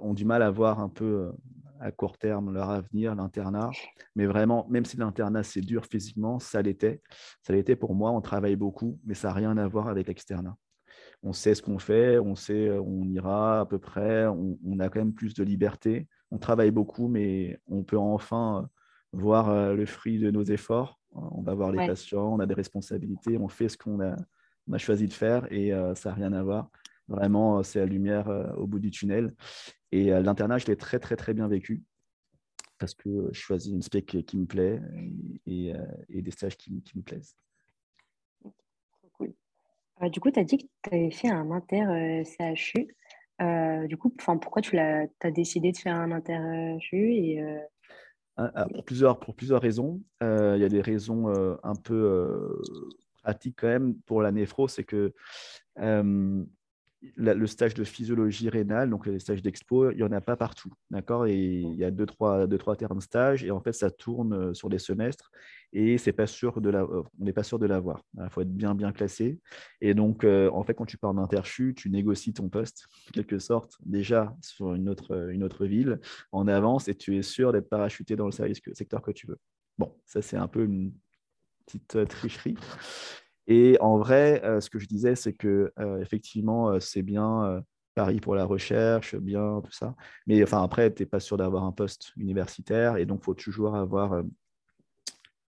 ont 0.00 0.14
du 0.14 0.24
mal 0.24 0.42
à 0.42 0.50
voir 0.50 0.80
un 0.80 0.88
peu 0.88 1.32
à 1.80 1.90
court 1.92 2.18
terme 2.18 2.52
leur 2.52 2.70
avenir, 2.70 3.14
l'internat. 3.14 3.70
Mais 4.14 4.26
vraiment, 4.26 4.66
même 4.68 4.84
si 4.84 4.96
l'internat, 4.96 5.42
c'est 5.42 5.60
dur 5.60 5.86
physiquement, 5.86 6.38
ça 6.38 6.62
l'était. 6.62 7.02
Ça 7.42 7.52
l'était 7.52 7.76
pour 7.76 7.94
moi. 7.94 8.10
On 8.12 8.20
travaille 8.20 8.56
beaucoup, 8.56 8.98
mais 9.04 9.14
ça 9.14 9.28
n'a 9.28 9.34
rien 9.34 9.56
à 9.56 9.66
voir 9.68 9.88
avec 9.88 10.08
l'externat. 10.08 10.56
On 11.22 11.32
sait 11.32 11.54
ce 11.54 11.62
qu'on 11.62 11.78
fait, 11.78 12.18
on 12.18 12.34
sait 12.34 12.70
où 12.78 13.02
on 13.02 13.08
ira 13.08 13.60
à 13.60 13.66
peu 13.66 13.78
près, 13.78 14.26
on, 14.26 14.58
on, 14.64 14.78
a 14.80 14.88
quand 14.88 15.00
même 15.00 15.14
plus 15.14 15.34
de 15.34 15.42
liberté. 15.42 16.08
On 16.30 16.38
travaille 16.38 16.70
beaucoup, 16.70 17.08
mais 17.08 17.58
on 17.66 17.82
peut 17.82 17.98
enfin 17.98 18.68
voir 19.12 19.74
le 19.74 19.86
fruit 19.86 20.18
de 20.18 20.30
nos 20.30 20.44
efforts 20.44 21.00
on 21.16 21.42
va 21.42 21.54
voir 21.54 21.72
les 21.72 21.86
patients, 21.86 22.34
on 22.34 22.40
a 22.40 22.46
des 22.46 22.54
responsabilités, 22.54 23.38
on 23.38 23.48
fait 23.48 23.68
ce 23.68 23.76
qu'on 23.76 24.00
a, 24.00 24.16
a, 24.72 24.78
choisi 24.78 25.06
de 25.06 25.12
faire 25.12 25.50
et 25.52 25.72
euh, 25.72 25.94
ça 25.94 26.10
n'a 26.10 26.14
rien 26.14 26.32
à 26.32 26.42
voir. 26.42 26.70
Vraiment, 27.08 27.58
euh, 27.58 27.62
c'est 27.62 27.78
la 27.78 27.86
lumière 27.86 28.28
euh, 28.28 28.52
au 28.54 28.66
bout 28.66 28.78
du 28.78 28.90
tunnel. 28.90 29.34
Et 29.92 30.06
l'internat, 30.10 30.58
je 30.58 30.66
l'ai 30.66 30.76
très, 30.76 30.98
très, 30.98 31.16
très 31.16 31.34
bien 31.34 31.48
vécu. 31.48 31.82
parce 32.78 32.94
que 32.94 33.28
je 33.32 33.40
choisis 33.40 33.72
une 33.72 33.82
spec 33.82 34.06
qui 34.26 34.36
me 34.36 34.46
plaît 34.46 34.80
et, 35.46 35.72
des 36.10 36.30
stages 36.30 36.56
qui, 36.56 36.82
me 36.94 37.02
plaisent. 37.02 37.36
Cool. 39.12 39.32
du 40.10 40.20
coup, 40.20 40.30
tu 40.30 40.40
as 40.40 40.44
dit 40.44 40.58
que 40.58 40.64
tu 40.82 40.94
avais 40.94 41.10
fait 41.10 41.30
un 41.30 41.50
inter 41.50 42.24
CHU. 42.54 42.94
du 43.88 43.96
coup, 43.96 44.10
pourquoi 44.10 44.62
tu 44.62 44.78
as, 44.78 45.08
décidé 45.30 45.72
de 45.72 45.76
faire 45.78 45.96
un 45.96 46.12
inter 46.12 46.78
CHU 46.80 47.12
et, 47.12 47.40
ah, 48.38 48.50
ah, 48.54 48.66
pour, 48.68 48.84
plusieurs, 48.84 49.18
pour 49.18 49.34
plusieurs 49.34 49.62
raisons. 49.62 50.02
Il 50.20 50.58
y 50.58 50.64
a 50.64 50.68
des 50.68 50.82
raisons 50.82 51.28
un 51.62 51.74
peu 51.74 52.60
pratiques 53.22 53.56
quand 53.58 53.68
même 53.68 53.94
pour 54.02 54.22
la 54.22 54.30
néphro, 54.30 54.68
c'est 54.68 54.84
que 54.84 55.14
le 57.16 57.46
stage 57.46 57.74
de 57.74 57.84
physiologie 57.84 58.48
rénale, 58.48 58.90
donc 58.90 59.06
les 59.06 59.18
stages 59.18 59.42
d'expo, 59.42 59.90
il 59.90 59.96
n'y 59.96 60.02
en 60.02 60.12
a 60.12 60.20
pas 60.20 60.36
partout. 60.36 60.72
D'accord? 60.90 61.26
Et 61.26 61.36
il 61.36 61.74
y 61.74 61.84
a 61.84 61.90
deux 61.90 62.06
trois, 62.06 62.46
deux, 62.46 62.58
trois 62.58 62.76
termes 62.76 63.00
stage, 63.00 63.44
et 63.44 63.50
en 63.50 63.60
fait, 63.60 63.72
ça 63.72 63.90
tourne 63.90 64.32
euh, 64.32 64.54
sur 64.54 64.68
des 64.68 64.78
semestres, 64.78 65.30
et 65.72 65.98
c'est 65.98 66.12
pas 66.12 66.26
sûr 66.26 66.60
de 66.60 66.70
la, 66.70 66.82
euh, 66.82 67.02
on 67.20 67.24
n'est 67.24 67.32
pas 67.32 67.42
sûr 67.42 67.58
de 67.58 67.66
l'avoir. 67.66 68.02
Il 68.18 68.28
faut 68.30 68.40
être 68.40 68.52
bien, 68.52 68.74
bien 68.74 68.92
classé. 68.92 69.38
Et 69.80 69.94
donc, 69.94 70.24
euh, 70.24 70.50
en 70.50 70.62
fait, 70.62 70.74
quand 70.74 70.86
tu 70.86 70.96
pars 70.96 71.10
en 71.10 71.18
interchu, 71.18 71.74
tu 71.76 71.90
négocies 71.90 72.32
ton 72.32 72.48
poste, 72.48 72.86
en 73.08 73.12
quelque 73.12 73.38
sorte, 73.38 73.76
déjà 73.84 74.36
sur 74.40 74.74
une 74.74 74.88
autre, 74.88 75.30
une 75.30 75.44
autre 75.44 75.66
ville, 75.66 76.00
en 76.32 76.48
avance, 76.48 76.88
et 76.88 76.94
tu 76.94 77.16
es 77.16 77.22
sûr 77.22 77.52
d'être 77.52 77.68
parachuté 77.68 78.16
dans 78.16 78.26
le 78.26 78.32
service 78.32 78.60
secteur 78.72 79.02
que 79.02 79.12
tu 79.12 79.26
veux. 79.26 79.38
Bon, 79.78 79.94
ça, 80.06 80.22
c'est 80.22 80.36
un 80.36 80.48
peu 80.48 80.64
une 80.64 80.92
petite 81.66 82.08
tricherie. 82.08 82.56
Et 83.48 83.76
en 83.80 83.98
vrai, 83.98 84.42
euh, 84.44 84.60
ce 84.60 84.70
que 84.70 84.78
je 84.78 84.86
disais, 84.86 85.14
c'est 85.14 85.32
que 85.32 85.72
euh, 85.78 86.00
effectivement, 86.00 86.70
euh, 86.70 86.80
c'est 86.80 87.02
bien 87.02 87.62
Paris 87.94 88.20
pour 88.20 88.34
la 88.34 88.44
recherche, 88.44 89.14
bien 89.16 89.60
tout 89.64 89.72
ça. 89.72 89.94
Mais 90.26 90.42
enfin, 90.42 90.62
après, 90.62 90.92
tu 90.92 91.02
n'es 91.02 91.06
pas 91.06 91.20
sûr 91.20 91.36
d'avoir 91.36 91.64
un 91.64 91.72
poste 91.72 92.12
universitaire 92.16 92.96
et 92.96 93.06
donc 93.06 93.20
il 93.22 93.24
faut 93.24 93.34
toujours 93.34 93.76
avoir 93.76 94.22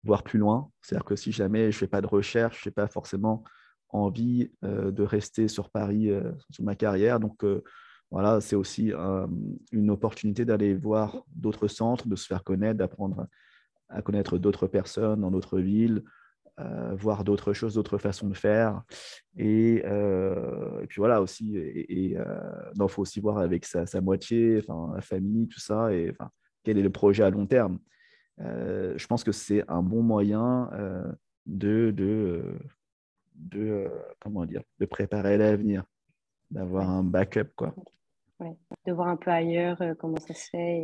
voir 0.04 0.24
plus 0.24 0.40
loin. 0.40 0.72
C'est-à-dire 0.82 1.04
que 1.04 1.16
si 1.18 1.32
jamais 1.32 1.72
je 1.72 1.78
ne 1.78 1.80
fais 1.80 1.88
pas 1.88 2.00
de 2.02 2.08
recherche, 2.08 2.64
je 2.64 2.70
n'ai 2.70 2.74
pas 2.74 2.88
forcément 2.88 3.44
envie 3.90 4.50
de 4.62 5.04
rester 5.04 5.50
sur 5.50 5.70
Paris 5.70 6.10
sur 6.50 6.64
ma 6.64 6.76
carrière. 6.76 7.20
Donc 7.20 7.44
voilà, 8.10 8.40
c'est 8.40 8.56
aussi 8.56 8.94
une 9.74 9.90
opportunité 9.90 10.46
d'aller 10.46 10.74
voir 10.74 11.26
d'autres 11.36 11.68
centres, 11.68 12.08
de 12.08 12.16
se 12.16 12.26
faire 12.26 12.46
connaître, 12.46 12.78
d'apprendre 12.78 13.28
à 13.90 14.02
connaître 14.02 14.38
d'autres 14.38 14.68
personnes 14.68 15.20
dans 15.20 15.32
d'autres 15.32 15.60
villes, 15.60 16.04
euh, 16.60 16.94
voir 16.96 17.24
d'autres 17.24 17.54
choses, 17.54 17.76
d'autres 17.76 17.98
façons 17.98 18.28
de 18.28 18.36
faire. 18.36 18.82
Et, 19.38 19.82
euh, 19.86 20.86
puis 20.88 21.00
voilà 21.00 21.22
aussi, 21.22 21.56
et, 21.58 22.18
euh, 22.18 22.88
faut 22.88 23.02
aussi 23.02 23.20
voir 23.20 23.38
avec 23.38 23.66
sa, 23.66 23.86
moitié, 24.02 24.60
enfin, 24.60 24.94
la 24.96 25.02
famille, 25.02 25.48
tout 25.48 25.60
ça, 25.60 25.94
et 25.94 26.10
enfin, 26.10 26.30
quel 26.64 26.78
est 26.78 26.82
le 26.82 26.90
projet 26.90 27.24
à 27.24 27.30
long 27.30 27.46
terme. 27.46 27.80
je 28.38 29.08
pense 29.08 29.24
que 29.24 29.32
c'est 29.32 29.64
un 29.70 29.82
bon 29.82 30.02
moyen 30.02 30.70
de, 31.46 31.92
de, 31.92 32.44
de 33.36 33.90
comment 34.20 34.46
dire, 34.46 34.64
de 34.80 34.86
préparer 34.86 35.38
l'avenir, 35.38 35.84
d'avoir 36.52 36.90
un 36.90 37.04
backup. 37.04 37.50
Quoi. 37.56 37.74
De 38.86 38.92
voir 38.92 39.08
un 39.08 39.18
peu 39.18 39.32
ailleurs 39.32 39.82
comment 39.98 40.20
ça 40.20 40.34
se 40.34 40.50
fait. 40.50 40.84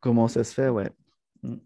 Comment 0.00 0.28
ça 0.28 0.44
se 0.44 0.54
fait, 0.54 0.68
ouais. 0.68 0.90
Mm. 1.42 1.56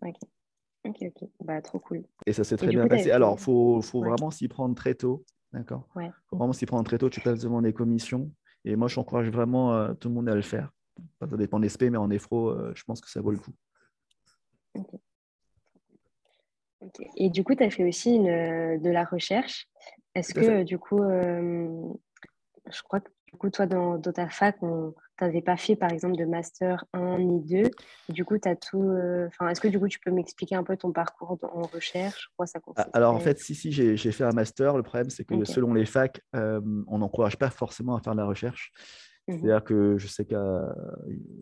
Ok, 0.84 0.96
ok. 1.02 1.28
Bah, 1.40 1.60
trop 1.60 1.78
cool. 1.78 2.04
Et 2.26 2.32
ça 2.32 2.44
s'est 2.44 2.56
très 2.56 2.68
bien 2.68 2.86
passé. 2.86 3.10
Alors, 3.10 3.36
il 3.38 3.42
faut, 3.42 3.82
faut 3.82 4.00
vraiment 4.00 4.30
s'y 4.30 4.48
prendre 4.48 4.74
très 4.74 4.94
tôt. 4.94 5.24
D'accord? 5.52 5.88
Il 5.96 6.12
faut 6.28 6.36
vraiment 6.36 6.52
s'y 6.52 6.66
prendre 6.66 6.84
très 6.84 6.98
tôt. 6.98 7.10
Tu 7.10 7.20
passes 7.20 7.40
devant 7.40 7.62
des 7.62 7.72
commissions. 7.72 8.30
Et 8.64 8.76
moi, 8.76 8.88
j'encourage 8.88 9.30
vraiment 9.30 9.74
euh, 9.74 9.94
tout 9.94 10.08
le 10.08 10.14
monde 10.14 10.28
à 10.28 10.34
le 10.34 10.42
faire. 10.42 10.72
Ça 11.20 11.26
dépend 11.26 11.60
des 11.60 11.68
SP, 11.70 11.90
mais 11.90 11.96
en 11.96 12.10
effro, 12.10 12.50
euh, 12.50 12.72
je 12.74 12.84
pense 12.84 13.00
que 13.00 13.08
ça 13.08 13.20
vaut 13.20 13.30
le 13.30 13.38
coup. 13.38 13.52
Ok. 16.80 17.00
Et 17.16 17.30
du 17.30 17.44
coup, 17.44 17.54
tu 17.54 17.62
as 17.62 17.70
fait 17.70 17.84
aussi 17.84 18.14
une, 18.14 18.28
euh, 18.28 18.78
de 18.78 18.90
la 18.90 19.04
recherche. 19.04 19.68
Est-ce 20.14 20.34
que, 20.34 20.62
du 20.64 20.78
coup, 20.78 21.00
je 21.00 22.82
crois 22.82 23.00
que 23.00 23.10
du 23.26 23.36
coup, 23.36 23.50
toi, 23.50 23.66
dans, 23.66 23.98
dans 23.98 24.12
ta 24.12 24.28
fac, 24.28 24.56
on 24.62 24.94
tu 25.18 25.24
n'avais 25.24 25.42
pas 25.42 25.56
fait, 25.56 25.74
par 25.74 25.90
exemple, 25.90 26.16
de 26.16 26.24
master 26.24 26.84
1 26.92 27.18
ni 27.18 27.40
2. 27.40 27.70
du 28.08 28.24
coup, 28.24 28.38
tu 28.38 28.48
as 28.48 28.56
tout. 28.56 28.82
Euh, 28.82 29.26
enfin, 29.26 29.48
Est-ce 29.48 29.60
que 29.60 29.68
du 29.68 29.78
coup, 29.78 29.88
tu 29.88 29.98
peux 29.98 30.12
m'expliquer 30.12 30.54
un 30.54 30.62
peu 30.62 30.76
ton 30.76 30.92
parcours 30.92 31.38
en 31.52 31.62
recherche? 31.62 32.30
Quoi 32.36 32.46
ça 32.46 32.60
ah, 32.76 32.88
Alors, 32.92 33.14
en 33.14 33.18
fait, 33.18 33.38
si, 33.40 33.54
si, 33.54 33.72
j'ai 33.72 34.12
fait 34.12 34.24
un 34.24 34.32
master. 34.32 34.76
Le 34.76 34.82
problème, 34.82 35.10
c'est 35.10 35.24
que 35.24 35.44
selon 35.44 35.74
les 35.74 35.86
facs, 35.86 36.20
euh, 36.36 36.60
on 36.86 36.98
n'encourage 36.98 37.36
pas 37.36 37.50
forcément 37.50 37.96
à 37.96 38.00
faire 38.00 38.12
de 38.12 38.18
la 38.18 38.26
recherche. 38.26 38.72
Mmh 39.26 39.38
C'est-à-dire 39.40 39.64
que 39.64 39.98
je 39.98 40.06
sais 40.06 40.24
qu'à 40.24 40.74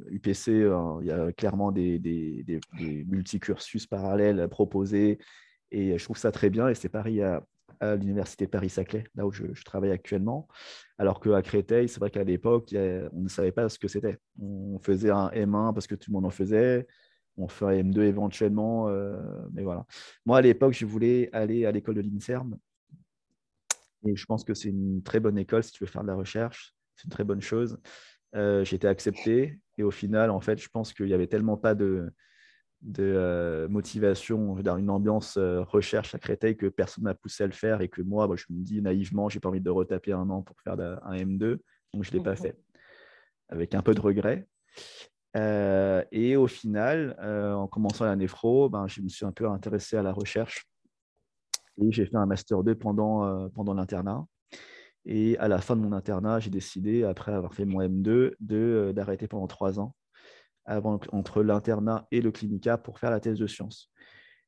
UPC, 0.09 0.51
euh, 0.51 0.99
il 1.03 1.07
y 1.07 1.13
a 1.13 1.31
clairement 1.33 1.71
des, 1.71 1.99
des, 1.99 2.43
des, 2.45 2.61
des 2.79 3.05
multicursus 3.05 3.87
parallèles 3.87 4.49
proposés. 4.49 5.19
Et 5.71 5.99
je 5.99 6.05
trouve 6.05 6.17
ça 6.17 6.33
très 6.33 6.49
bien. 6.49 6.69
Et 6.69 6.75
c'est 6.75 6.89
pareil 6.89 7.23
à, 7.23 7.43
à 7.81 7.97
l'université 7.97 8.47
Paris-Saclay, 8.47 9.05
là 9.15 9.27
où 9.27 9.33
je, 9.33 9.45
travaille 9.65 9.91
actuellement. 9.91 10.49
Alors 10.99 11.21
qu'à 11.21 11.43
Créteil, 11.43 11.89
c'est 11.89 12.01
vrai 12.01 12.11
qu'à 12.11 12.25
l'époque, 12.25 12.75
on 12.75 13.23
ne 13.23 13.29
savait 13.29 13.53
pas 13.53 13.69
ce 13.69 13.79
que 13.79 13.89
c'était. 13.89 14.19
On 14.41 14.79
faisait 14.79 15.11
un 15.11 15.29
M1 15.29 15.75
parce 15.75 15.87
que 15.87 15.95
tout 15.95 16.11
le 16.11 16.15
monde 16.15 16.27
en 16.27 16.31
faisait. 16.31 16.87
On 17.37 17.47
un 17.47 17.73
M2 17.73 18.01
éventuellement. 18.03 18.89
Euh, 18.89 19.21
mais 19.53 19.63
voilà. 19.63 19.85
Moi, 20.25 20.39
à 20.39 20.41
l'époque, 20.41 20.73
je 20.73 20.87
voulais 20.87 21.29
aller 21.33 21.67
à 21.67 21.73
l'école 21.73 21.97
de 21.97 22.01
l'INSERM. 22.01 22.57
Et 24.07 24.17
je 24.17 24.25
pense 24.25 24.45
que 24.45 24.55
c'est 24.55 24.69
une 24.69 25.03
très 25.03 25.21
bonne 25.21 25.37
école 25.37 25.63
si 25.63 25.73
tu 25.73 25.85
veux 25.85 25.91
faire 25.91 26.03
de 26.03 26.09
la 26.09 26.15
recherche. 26.15 26.75
C'est 26.95 27.05
une 27.05 27.11
très 27.11 27.25
bonne 27.25 27.43
chose. 27.43 27.79
Euh, 28.35 28.65
été 28.65 28.89
accepté. 28.89 29.61
Et 29.77 29.83
au 29.83 29.91
final, 29.91 30.31
en 30.31 30.41
fait, 30.41 30.59
je 30.59 30.69
pense 30.69 30.95
qu'il 30.95 31.07
n'y 31.07 31.13
avait 31.13 31.27
tellement 31.27 31.59
pas 31.59 31.75
de, 31.75 32.11
de 32.87 33.03
euh, 33.03 33.69
motivation, 33.69 34.55
dans 34.55 34.77
une 34.77 34.91
ambiance 34.91 35.37
euh, 35.37 35.63
recherche 35.63 36.15
à 36.15 36.19
Créteil 36.19 36.57
que 36.57 36.67
personne 36.67 37.05
m'a 37.05 37.15
poussé 37.15 37.43
à 37.43 37.47
le 37.47 37.53
faire 37.53 37.81
et 37.81 37.89
que 37.89 38.01
moi, 38.01 38.29
je 38.37 38.45
me 38.51 38.63
dis 38.63 38.81
naïvement, 38.81 39.29
j'ai 39.29 39.41
pas 39.41 39.49
envie 39.49 39.61
de 39.61 39.71
retaper 39.71 40.13
un 40.13 40.31
an 40.31 40.43
pour 40.43 40.57
faire 40.61 40.75
un 40.75 41.17
M2, 41.17 41.59
donc 41.93 42.05
je 42.05 42.11
ne 42.11 42.17
l'ai 42.17 42.23
pas 42.23 42.37
fait, 42.37 42.57
avec 43.49 43.75
un 43.75 43.83
peu 43.83 43.93
de 43.93 44.01
regret. 44.01 44.47
Euh, 45.37 46.03
et 46.13 46.37
au 46.37 46.47
final, 46.47 47.17
en 47.21 47.67
commençant 47.67 48.05
la 48.05 48.15
néphro, 48.15 48.71
ben, 48.71 48.87
je 48.87 49.03
me 49.03 49.09
suis 49.09 49.27
un 49.27 49.33
peu 49.33 49.49
intéressé 49.49 49.97
à 49.97 50.03
la 50.03 50.13
recherche 50.13 50.67
et 51.79 51.91
j'ai 51.91 52.07
fait 52.07 52.17
un 52.17 52.27
master 52.27 52.63
2 52.63 52.77
pendant, 52.77 53.51
pendant 53.51 53.75
l'internat. 53.75 54.25
Et 55.05 55.37
à 55.39 55.49
la 55.49 55.59
fin 55.59 55.77
de 55.77 55.81
mon 55.81 55.93
internat, 55.93 56.39
j'ai 56.41 56.51
décidé, 56.51 57.03
après 57.03 57.33
avoir 57.33 57.53
fait 57.53 57.65
mon 57.65 57.81
M2, 57.81 58.93
d'arrêter 58.93 59.27
pendant 59.27 59.49
trois 59.49 59.81
ans 59.81 59.95
avant, 60.67 61.01
entre 61.13 61.43
l'internat 61.43 62.07
et 62.11 62.21
le 62.21 62.31
clinica 62.31 62.77
pour 62.77 62.99
faire 62.99 63.11
la 63.11 63.21
thèse 63.21 63.39
de 63.39 63.47
sciences. 63.47 63.91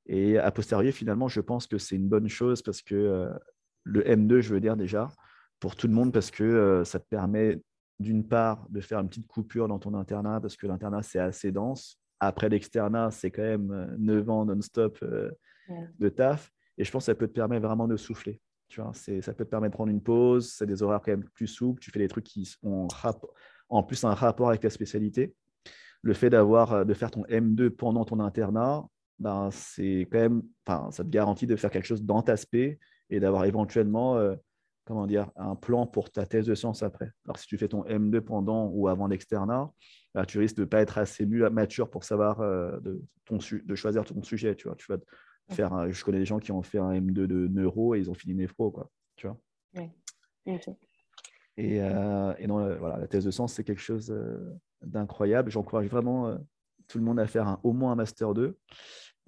Et 0.06 0.38
a 0.38 0.50
posteriori, 0.50 0.92
finalement, 0.92 1.28
je 1.28 1.40
pense 1.40 1.66
que 1.66 1.78
c'est 1.78 1.96
une 1.96 2.08
bonne 2.08 2.28
chose 2.28 2.62
parce 2.62 2.82
que 2.82 2.94
euh, 2.94 3.30
le 3.84 4.02
M2, 4.02 4.40
je 4.40 4.54
veux 4.54 4.60
dire 4.60 4.76
déjà, 4.76 5.10
pour 5.60 5.76
tout 5.76 5.86
le 5.86 5.94
monde, 5.94 6.12
parce 6.12 6.30
que 6.30 6.44
euh, 6.44 6.84
ça 6.84 6.98
te 6.98 7.06
permet 7.08 7.60
d'une 8.00 8.26
part 8.26 8.66
de 8.70 8.80
faire 8.80 9.00
une 9.00 9.08
petite 9.08 9.26
coupure 9.26 9.68
dans 9.68 9.78
ton 9.78 9.94
internat, 9.94 10.40
parce 10.40 10.56
que 10.56 10.66
l'internat, 10.66 11.02
c'est 11.02 11.18
assez 11.18 11.52
dense. 11.52 12.00
Après 12.20 12.48
l'externat, 12.48 13.10
c'est 13.10 13.30
quand 13.30 13.42
même 13.42 13.96
9 13.98 14.28
euh, 14.28 14.30
ans 14.30 14.44
non-stop 14.44 15.04
de 15.98 16.08
taf. 16.08 16.50
Et 16.78 16.84
je 16.84 16.90
pense 16.90 17.02
que 17.02 17.06
ça 17.06 17.14
peut 17.14 17.28
te 17.28 17.32
permettre 17.32 17.66
vraiment 17.66 17.86
de 17.86 17.96
souffler. 17.96 18.40
Tu 18.68 18.80
vois, 18.80 18.92
ça 18.94 19.32
peut 19.32 19.44
te 19.44 19.50
permettre 19.50 19.72
de 19.72 19.76
prendre 19.76 19.90
une 19.90 20.02
pause, 20.02 20.52
c'est 20.52 20.66
des 20.66 20.82
horaires 20.82 21.00
quand 21.02 21.12
même 21.12 21.24
plus 21.24 21.46
souples, 21.46 21.80
tu 21.80 21.90
fais 21.90 22.00
des 22.00 22.08
trucs 22.08 22.24
qui 22.24 22.54
ont 22.62 22.86
en 23.70 23.82
plus 23.82 24.04
un 24.04 24.14
rapport 24.14 24.48
avec 24.48 24.60
ta 24.60 24.70
spécialité 24.70 25.34
le 26.08 26.14
fait 26.14 26.30
d'avoir 26.30 26.72
euh, 26.72 26.84
de 26.84 26.94
faire 26.94 27.10
ton 27.10 27.22
M2 27.24 27.70
pendant 27.70 28.04
ton 28.04 28.18
internat, 28.18 28.88
ben, 29.18 29.50
c'est 29.52 30.08
quand 30.10 30.18
même, 30.18 30.42
enfin, 30.66 30.90
ça 30.90 31.04
te 31.04 31.08
garantit 31.08 31.46
de 31.46 31.54
faire 31.54 31.70
quelque 31.70 31.86
chose 31.86 32.02
dans 32.02 32.22
ta 32.22 32.36
spé 32.36 32.78
et 33.10 33.20
d'avoir 33.20 33.44
éventuellement, 33.44 34.16
euh, 34.16 34.34
comment 34.84 35.06
dire, 35.06 35.30
un 35.36 35.54
plan 35.54 35.86
pour 35.86 36.10
ta 36.10 36.24
thèse 36.24 36.46
de 36.46 36.54
sciences 36.54 36.82
après. 36.82 37.10
Alors 37.26 37.38
si 37.38 37.46
tu 37.46 37.58
fais 37.58 37.68
ton 37.68 37.84
M2 37.84 38.20
pendant 38.20 38.68
ou 38.68 38.88
avant 38.88 39.06
l'externat, 39.06 39.70
ben, 40.14 40.24
tu 40.24 40.38
risques 40.38 40.56
de 40.56 40.62
ne 40.62 40.66
pas 40.66 40.80
être 40.80 40.98
assez 40.98 41.26
mature 41.26 41.90
pour 41.90 42.04
savoir 42.04 42.40
euh, 42.40 42.80
de, 42.80 43.02
ton 43.26 43.38
de 43.38 43.74
choisir 43.74 44.04
ton 44.04 44.22
sujet. 44.22 44.54
Tu 44.56 44.66
vois, 44.66 44.76
tu 44.76 44.90
vas 44.90 44.98
faire, 45.50 45.92
je 45.92 46.04
connais 46.04 46.18
des 46.18 46.26
gens 46.26 46.38
qui 46.38 46.52
ont 46.52 46.62
fait 46.62 46.78
un 46.78 46.92
M2 46.92 47.26
de 47.26 47.48
neuro 47.48 47.94
et 47.94 47.98
ils 47.98 48.10
ont 48.10 48.14
fini 48.14 48.34
néphro, 48.34 48.70
quoi. 48.70 48.90
Tu 49.16 49.26
vois. 49.26 49.38
Et, 51.58 51.76
et 51.76 52.46
non, 52.46 52.76
voilà, 52.78 52.98
la 52.98 53.08
thèse 53.08 53.24
de 53.24 53.30
sciences, 53.30 53.54
c'est 53.54 53.64
quelque 53.64 53.82
chose 53.82 54.14
d'incroyable. 54.82 55.50
J'encourage 55.50 55.86
vraiment 55.86 56.28
euh, 56.28 56.36
tout 56.86 56.98
le 56.98 57.04
monde 57.04 57.20
à 57.20 57.26
faire 57.26 57.58
au 57.62 57.72
moins 57.72 57.92
un 57.92 57.96
Master 57.96 58.34
2. 58.34 58.58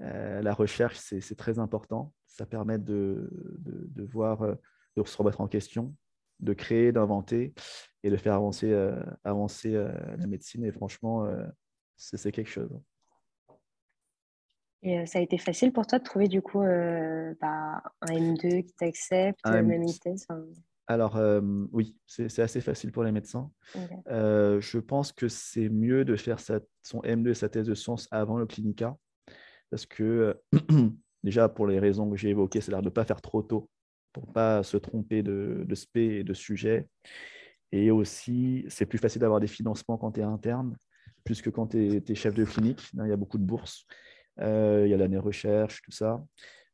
Euh, 0.01 0.43
la 0.43 0.55
recherche, 0.55 0.97
c'est 0.99 1.37
très 1.37 1.59
important. 1.59 2.13
Ça 2.27 2.47
permet 2.47 2.79
de, 2.79 3.29
de, 3.59 4.05
voir, 4.05 4.43
euh, 4.43 4.55
de 4.97 5.05
se 5.05 5.17
remettre 5.17 5.41
en 5.41 5.49
question, 5.49 5.95
de 6.41 6.53
créer, 6.53 6.93
d'inventer 6.93 7.55
et 8.03 8.11
de 8.11 8.17
faire 8.17 8.35
avancer, 8.35 8.73
avancer 9.25 9.73
la 9.73 10.27
médecine. 10.27 10.65
Et 10.65 10.73
franchement, 10.73 11.31
c'est 11.97 12.33
quelque 12.33 12.49
chose. 12.49 12.71
Et 14.83 15.05
ça 15.05 15.19
a 15.19 15.23
été 15.23 15.37
facile 15.37 15.71
pour 15.71 15.87
toi 15.87 15.99
de 15.99 16.05
trouver 16.05 16.29
du 16.29 16.41
coup 16.41 16.61
bah, 16.61 17.83
un 18.01 18.07
M2 18.07 18.65
qui 18.65 18.73
t'accepte, 18.73 19.47
même 19.47 19.71
une 19.71 19.99
thèse 19.99 20.27
Alors, 20.91 21.17
oui, 21.71 21.97
c'est 22.05 22.41
assez 22.41 22.61
facile 22.61 22.91
pour 22.91 23.05
les 23.05 23.13
médecins. 23.13 23.49
je 24.09 24.79
pense 24.79 25.13
que 25.13 25.29
c'est 25.29 25.69
mieux 25.69 26.05
de 26.05 26.17
faire 26.17 26.41
son 26.41 27.01
M2 27.03 27.31
et 27.31 27.35
sa 27.35 27.49
thèse 27.49 27.69
de 27.69 27.75
sciences 27.75 28.09
avant 28.11 28.39
le 28.39 28.47
clinica, 28.47 28.97
parce 29.71 29.87
que 29.87 30.37
déjà, 31.23 31.49
pour 31.49 31.69
les 31.69 31.79
raisons 31.79 32.11
que 32.11 32.17
j'ai 32.17 32.31
évoquées, 32.31 32.61
c'est-à-dire 32.61 32.83
de 32.83 32.89
ne 32.89 32.93
pas 32.93 33.05
faire 33.05 33.21
trop 33.21 33.41
tôt, 33.41 33.71
pour 34.13 34.27
ne 34.27 34.33
pas 34.33 34.65
se 34.65 34.79
tromper 34.79 35.23
de, 35.23 35.65
de 35.65 35.75
spé 35.77 36.17
et 36.17 36.25
de 36.25 36.35
sujet. 36.35 36.89
Et 37.71 37.93
aussi, 37.93 38.65
c'est 38.67 38.87
plus 38.87 38.99
facile 38.99 39.21
d'avoir 39.21 39.39
des 39.39 39.47
financements 39.47 39.97
quand 39.97 40.11
tu 40.11 40.21
es 40.21 40.25
interne, 40.25 40.77
plus 41.23 41.41
que 41.41 41.51
quand 41.51 41.69
tu 41.69 42.03
es, 42.05 42.15
chef 42.17 42.35
de 42.35 42.45
clinique. 42.45 42.83
Il 42.95 43.07
y 43.07 43.13
a 43.13 43.17
beaucoup 43.17 43.39
de 43.39 43.45
bourses, 43.45 43.87
il 44.39 44.89
y 44.89 44.95
a 44.95 44.97
l'année 44.97 45.19
recherche, 45.19 45.83
tout 45.83 45.93
ça. 45.93 46.21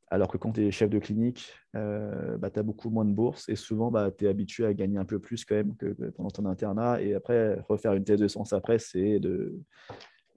Alors 0.09 0.29
que 0.29 0.39
quand 0.39 0.53
tu 0.53 0.67
es 0.67 0.71
chef 0.71 0.89
de 0.89 0.99
clinique, 0.99 1.53
euh, 1.75 2.37
bah, 2.39 2.51
tu 2.51 2.61
as 2.61 2.63
beaucoup 2.63 2.91
moins 2.91 3.05
de 3.05 3.13
bourses 3.13 3.49
et 3.49 3.57
souvent, 3.57 3.91
bah, 3.91 4.11
tu 4.17 4.27
es 4.27 4.29
habitué 4.29 4.65
à 4.65 4.73
gagner 4.73 4.99
un 4.99 5.05
peu 5.05 5.19
plus 5.19 5.45
quand 5.45 5.57
même 5.57 5.77
que, 5.77 5.87
pendant 6.11 6.31
ton 6.31 6.47
internat. 6.47 7.03
Et 7.03 7.15
après, 7.15 7.59
refaire 7.69 7.93
une 7.95 8.05
thèse 8.05 8.21
de 8.21 8.29
sens 8.29 8.53
après, 8.53 8.79
c'est 8.79 9.19
de 9.19 9.61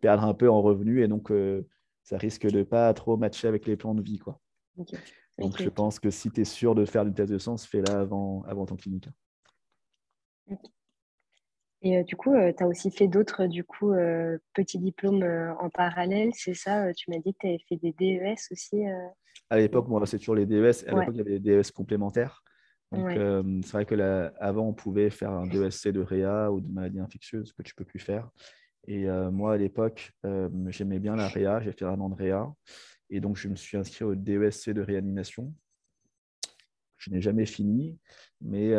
perdre 0.02 0.24
un 0.24 0.34
peu 0.34 0.50
en 0.50 0.62
revenus 0.62 1.04
et 1.04 1.08
donc 1.08 1.30
euh, 1.30 1.68
ça 2.04 2.18
risque 2.18 2.48
de 2.48 2.64
pas 2.64 2.92
trop 2.94 3.18
matcher 3.18 3.48
avec 3.48 3.68
les 3.68 3.76
plans 3.76 3.94
de 3.94 4.02
vie. 4.02 4.18
Quoi. 4.18 4.40
Donc, 5.38 5.62
je 5.62 5.70
pense 5.70 6.00
que 6.00 6.10
si 6.10 6.32
tu 6.32 6.42
es 6.42 6.46
sûr 6.46 6.74
de 6.74 6.86
faire 6.86 7.04
une 7.04 7.14
thèse 7.14 7.30
de 7.30 7.38
sens, 7.38 7.66
fais-la 7.66 8.00
avant, 8.00 8.44
avant 8.48 8.66
ton 8.66 8.76
clinique. 8.76 9.08
Et 11.82 11.98
euh, 11.98 12.04
du 12.04 12.16
coup, 12.16 12.34
tu 12.34 12.64
as 12.64 12.68
aussi 12.68 12.92
fait 12.92 13.08
d'autres 13.08 13.46
du 13.46 13.64
coup, 13.64 13.94
petits 14.54 14.80
diplômes 14.80 15.24
en 15.60 15.70
parallèle, 15.70 16.32
c'est 16.34 16.54
ça 16.54 16.94
Tu 16.94 17.10
m'as 17.10 17.20
dit 17.20 17.34
que 17.34 17.40
tu 17.40 17.48
avais 17.48 17.60
fait 17.68 17.78
des 17.78 17.94
DES 17.94 18.36
aussi 18.52 18.84
à 19.50 19.58
l'époque, 19.58 19.88
moi, 19.88 20.06
c'est 20.06 20.20
toujours 20.20 20.36
les 20.36 20.46
DES. 20.46 20.86
À 20.88 20.92
l'époque, 20.92 21.14
il 21.14 21.18
y 21.18 21.22
avait 21.22 21.40
des 21.40 21.58
DES 21.58 21.72
complémentaires. 21.74 22.44
Donc, 22.92 23.10
euh, 23.10 23.62
c'est 23.64 23.72
vrai 23.72 23.86
que 23.86 24.32
avant, 24.40 24.68
on 24.68 24.74
pouvait 24.74 25.10
faire 25.10 25.32
un 25.32 25.48
DESC 25.48 25.90
de 25.90 26.02
réa 26.02 26.52
ou 26.52 26.60
de 26.60 26.68
maladie 26.72 27.00
infectieuse 27.00 27.54
que 27.54 27.62
tu 27.62 27.76
peux 27.76 27.86
plus 27.86 28.00
faire. 28.00 28.30
Et 28.88 29.08
euh, 29.08 29.30
moi, 29.30 29.54
à 29.54 29.58
l'époque, 29.58 30.12
euh, 30.26 30.50
j'aimais 30.70 31.00
bien 31.00 31.16
la 31.16 31.28
réa. 31.28 31.62
J'ai 31.62 31.72
fait 31.72 31.86
un 31.86 32.00
an 32.00 32.10
de 32.10 32.16
réa. 32.16 32.52
Et 33.10 33.20
donc, 33.20 33.38
je 33.38 33.48
me 33.48 33.56
suis 33.56 33.78
inscrit 33.78 34.06
au 34.06 34.16
DESC 34.16 34.72
de 34.72 34.82
réanimation. 34.82 35.54
Je 37.00 37.10
n'ai 37.10 37.22
jamais 37.22 37.46
fini, 37.46 37.98
mais 38.42 38.74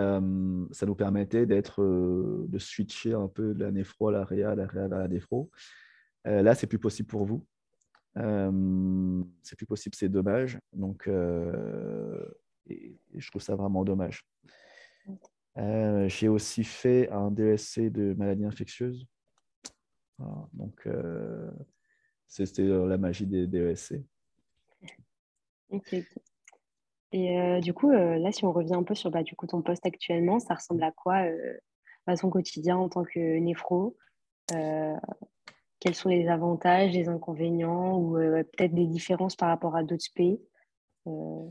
ça 0.70 0.86
nous 0.86 0.94
permettait 0.94 1.46
d'être, 1.46 1.82
de 1.82 2.58
switcher 2.58 3.14
un 3.14 3.28
peu 3.28 3.54
de 3.54 3.64
la 3.64 3.72
néphro 3.72 4.08
à 4.08 4.12
la 4.12 4.24
réa, 4.24 4.54
la 4.54 4.66
réa 4.66 4.84
à 4.84 4.88
la 4.88 5.08
néphro. 5.08 5.50
là, 6.24 6.54
c'est 6.54 6.68
plus 6.68 6.78
possible 6.78 7.08
pour 7.08 7.24
vous 7.24 7.44
c'est 8.14 9.56
plus 9.56 9.66
possible, 9.66 9.94
c'est 9.94 10.08
dommage. 10.08 10.58
Donc, 10.72 11.04
je 11.06 12.26
trouve 13.30 13.42
ça 13.42 13.54
vraiment 13.54 13.84
dommage. 13.84 14.24
J'ai 15.56 16.28
aussi 16.28 16.64
fait 16.64 17.10
un 17.10 17.30
DSC 17.30 17.90
de 17.90 18.14
maladies 18.14 18.44
infectieuses. 18.44 19.06
donc, 20.52 20.88
c'était 22.26 22.64
la 22.64 22.98
magie 22.98 23.26
des 23.26 23.46
DSC. 23.46 24.02
Et 27.12 27.60
du 27.60 27.74
coup, 27.74 27.90
là, 27.90 28.30
si 28.30 28.44
on 28.44 28.52
revient 28.52 28.74
un 28.74 28.84
peu 28.84 28.94
sur 28.94 29.10
bah, 29.10 29.22
du 29.22 29.34
coup, 29.34 29.46
ton 29.46 29.62
poste 29.62 29.84
actuellement, 29.84 30.38
ça 30.38 30.54
ressemble 30.54 30.82
à 30.84 30.92
quoi 30.92 31.24
à 32.06 32.16
son 32.16 32.30
quotidien 32.30 32.76
en 32.76 32.88
tant 32.88 33.04
que 33.04 33.38
néphro? 33.38 33.96
Quels 35.80 35.94
sont 35.94 36.10
les 36.10 36.28
avantages, 36.28 36.92
les 36.92 37.08
inconvénients 37.08 37.96
ou 37.96 38.18
euh, 38.18 38.44
peut-être 38.44 38.74
des 38.74 38.86
différences 38.86 39.34
par 39.34 39.48
rapport 39.48 39.74
à 39.74 39.82
d'autres 39.82 40.04
pays? 40.14 40.38
Euh? 41.06 41.48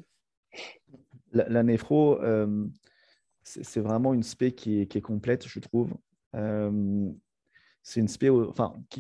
la, 1.31 1.63
néphro, 1.63 2.21
euh, 2.21 2.67
c'est 3.43 3.79
vraiment 3.79 4.13
une 4.13 4.21
spé 4.21 4.51
qui 4.51 4.81
est, 4.81 5.01
complète, 5.01 5.47
je 5.47 5.59
trouve. 5.59 5.95
C'est 7.83 7.99
une 7.99 8.07
spé 8.07 8.29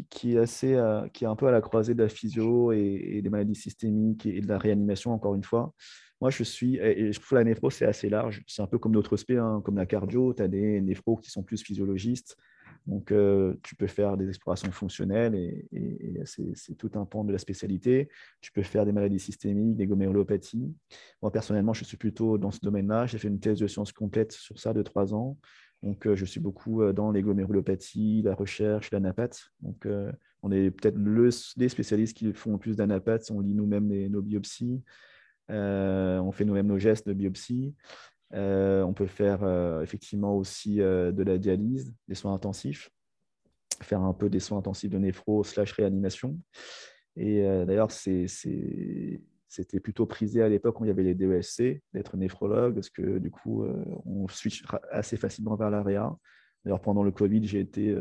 qui, 0.09 0.35
est 0.35 0.39
assez, 0.39 0.71
est 0.71 1.25
un 1.25 1.35
peu 1.35 1.47
à 1.47 1.51
la 1.51 1.61
croisée 1.61 1.93
de 1.93 2.03
la 2.03 2.09
physio 2.09 2.71
et, 2.71 3.21
des 3.21 3.29
maladies 3.29 3.55
systémiques 3.55 4.25
et, 4.25 4.41
de 4.41 4.47
la 4.47 4.57
réanimation, 4.57 5.13
encore 5.13 5.35
une 5.35 5.43
fois. 5.43 5.73
Moi, 6.21 6.29
je 6.31 6.43
suis, 6.43 6.77
et 6.77 7.13
je 7.13 7.19
trouve 7.19 7.37
la 7.37 7.43
néphro, 7.43 7.69
c'est 7.69 7.85
assez 7.85 8.09
large. 8.09 8.43
C'est 8.47 8.61
un 8.61 8.67
peu 8.67 8.77
comme 8.77 8.91
d'autres 8.91 9.15
spé, 9.15 9.37
hein, 9.37 9.61
comme 9.63 9.77
la 9.77 9.85
cardio. 9.85 10.33
Tu 10.33 10.43
as 10.43 10.47
des 10.47 10.81
néphros 10.81 11.17
qui 11.17 11.29
sont 11.29 11.43
plus 11.43 11.61
physiologistes. 11.61 12.35
Donc, 12.87 13.11
euh, 13.11 13.55
tu 13.63 13.75
peux 13.75 13.87
faire 13.87 14.17
des 14.17 14.27
explorations 14.27 14.71
fonctionnelles 14.71 15.35
et, 15.35 15.67
c'est 16.25 16.75
tout 16.75 16.91
un 16.95 17.05
pan 17.05 17.23
de 17.23 17.31
la 17.31 17.37
spécialité. 17.37 18.09
Tu 18.41 18.51
peux 18.51 18.63
faire 18.63 18.85
des 18.85 18.91
maladies 18.91 19.19
systémiques, 19.19 19.75
des 19.75 19.87
glomérulopathies. 19.87 20.73
Moi, 21.21 21.31
personnellement, 21.31 21.73
je 21.73 21.83
suis 21.83 21.97
plutôt 21.97 22.37
dans 22.37 22.51
ce 22.51 22.59
domaine-là. 22.61 23.05
J'ai 23.05 23.17
fait 23.17 23.27
une 23.27 23.39
thèse 23.39 23.59
de 23.59 23.67
sciences 23.67 23.91
complète 23.91 24.31
sur 24.31 24.59
ça 24.59 24.73
de 24.73 24.81
trois 24.81 25.13
ans. 25.13 25.37
Donc, 25.83 26.05
euh, 26.07 26.15
je 26.15 26.25
suis 26.25 26.39
beaucoup 26.39 26.81
euh, 26.81 26.93
dans 26.93 27.11
les 27.11 27.21
glomérulopathies, 27.21 28.21
la 28.23 28.35
recherche, 28.35 28.91
l'anapath. 28.91 29.51
Donc, 29.61 29.87
on 30.41 30.51
est 30.51 30.71
peut-être 30.71 30.97
le, 30.97 31.29
les 31.57 31.69
spécialistes 31.69 32.15
qui 32.15 32.31
font 32.33 32.53
le 32.53 32.57
plus 32.57 32.75
d'anapath. 32.75 33.29
On 33.31 33.41
lit 33.41 33.53
nous-mêmes 33.53 33.87
nos 34.07 34.21
biopsies. 34.21 34.81
on 35.49 36.31
fait 36.31 36.45
nous-mêmes 36.45 36.67
nos 36.67 36.79
gestes 36.79 37.07
de 37.07 37.13
biopsie. 37.13 37.73
Euh, 38.33 38.83
on 38.83 38.93
peut 38.93 39.07
faire 39.07 39.43
euh, 39.43 39.81
effectivement 39.81 40.35
aussi 40.35 40.81
euh, 40.81 41.11
de 41.11 41.23
la 41.23 41.37
dialyse, 41.37 41.93
des 42.07 42.15
soins 42.15 42.33
intensifs, 42.33 42.91
faire 43.81 44.01
un 44.01 44.13
peu 44.13 44.29
des 44.29 44.39
soins 44.39 44.59
intensifs 44.59 44.91
de 44.91 44.99
néphro 44.99 45.43
slash 45.43 45.71
réanimation. 45.73 46.39
Et 47.15 47.41
d'ailleurs, 47.65 47.91
c'était 49.49 49.79
plutôt 49.79 50.05
prisé 50.05 50.41
à 50.41 50.47
l'époque 50.47 50.79
où 50.79 50.85
il 50.85 50.87
y 50.87 50.91
avait 50.91 51.03
les 51.03 51.15
DESC, 51.15 51.81
d'être 51.93 52.15
néphrologue, 52.15 52.75
parce 52.75 52.89
que 52.89 53.17
du 53.17 53.31
coup, 53.31 53.65
on 54.05 54.27
switch 54.27 54.63
assez 54.91 55.17
facilement 55.17 55.55
vers 55.55 55.69
la 55.69 55.83
réa. 55.83 56.15
D'ailleurs, 56.63 56.81
pendant 56.81 57.03
le 57.03 57.11
Covid, 57.11 57.43
j'ai 57.45 57.59
été 57.59 57.97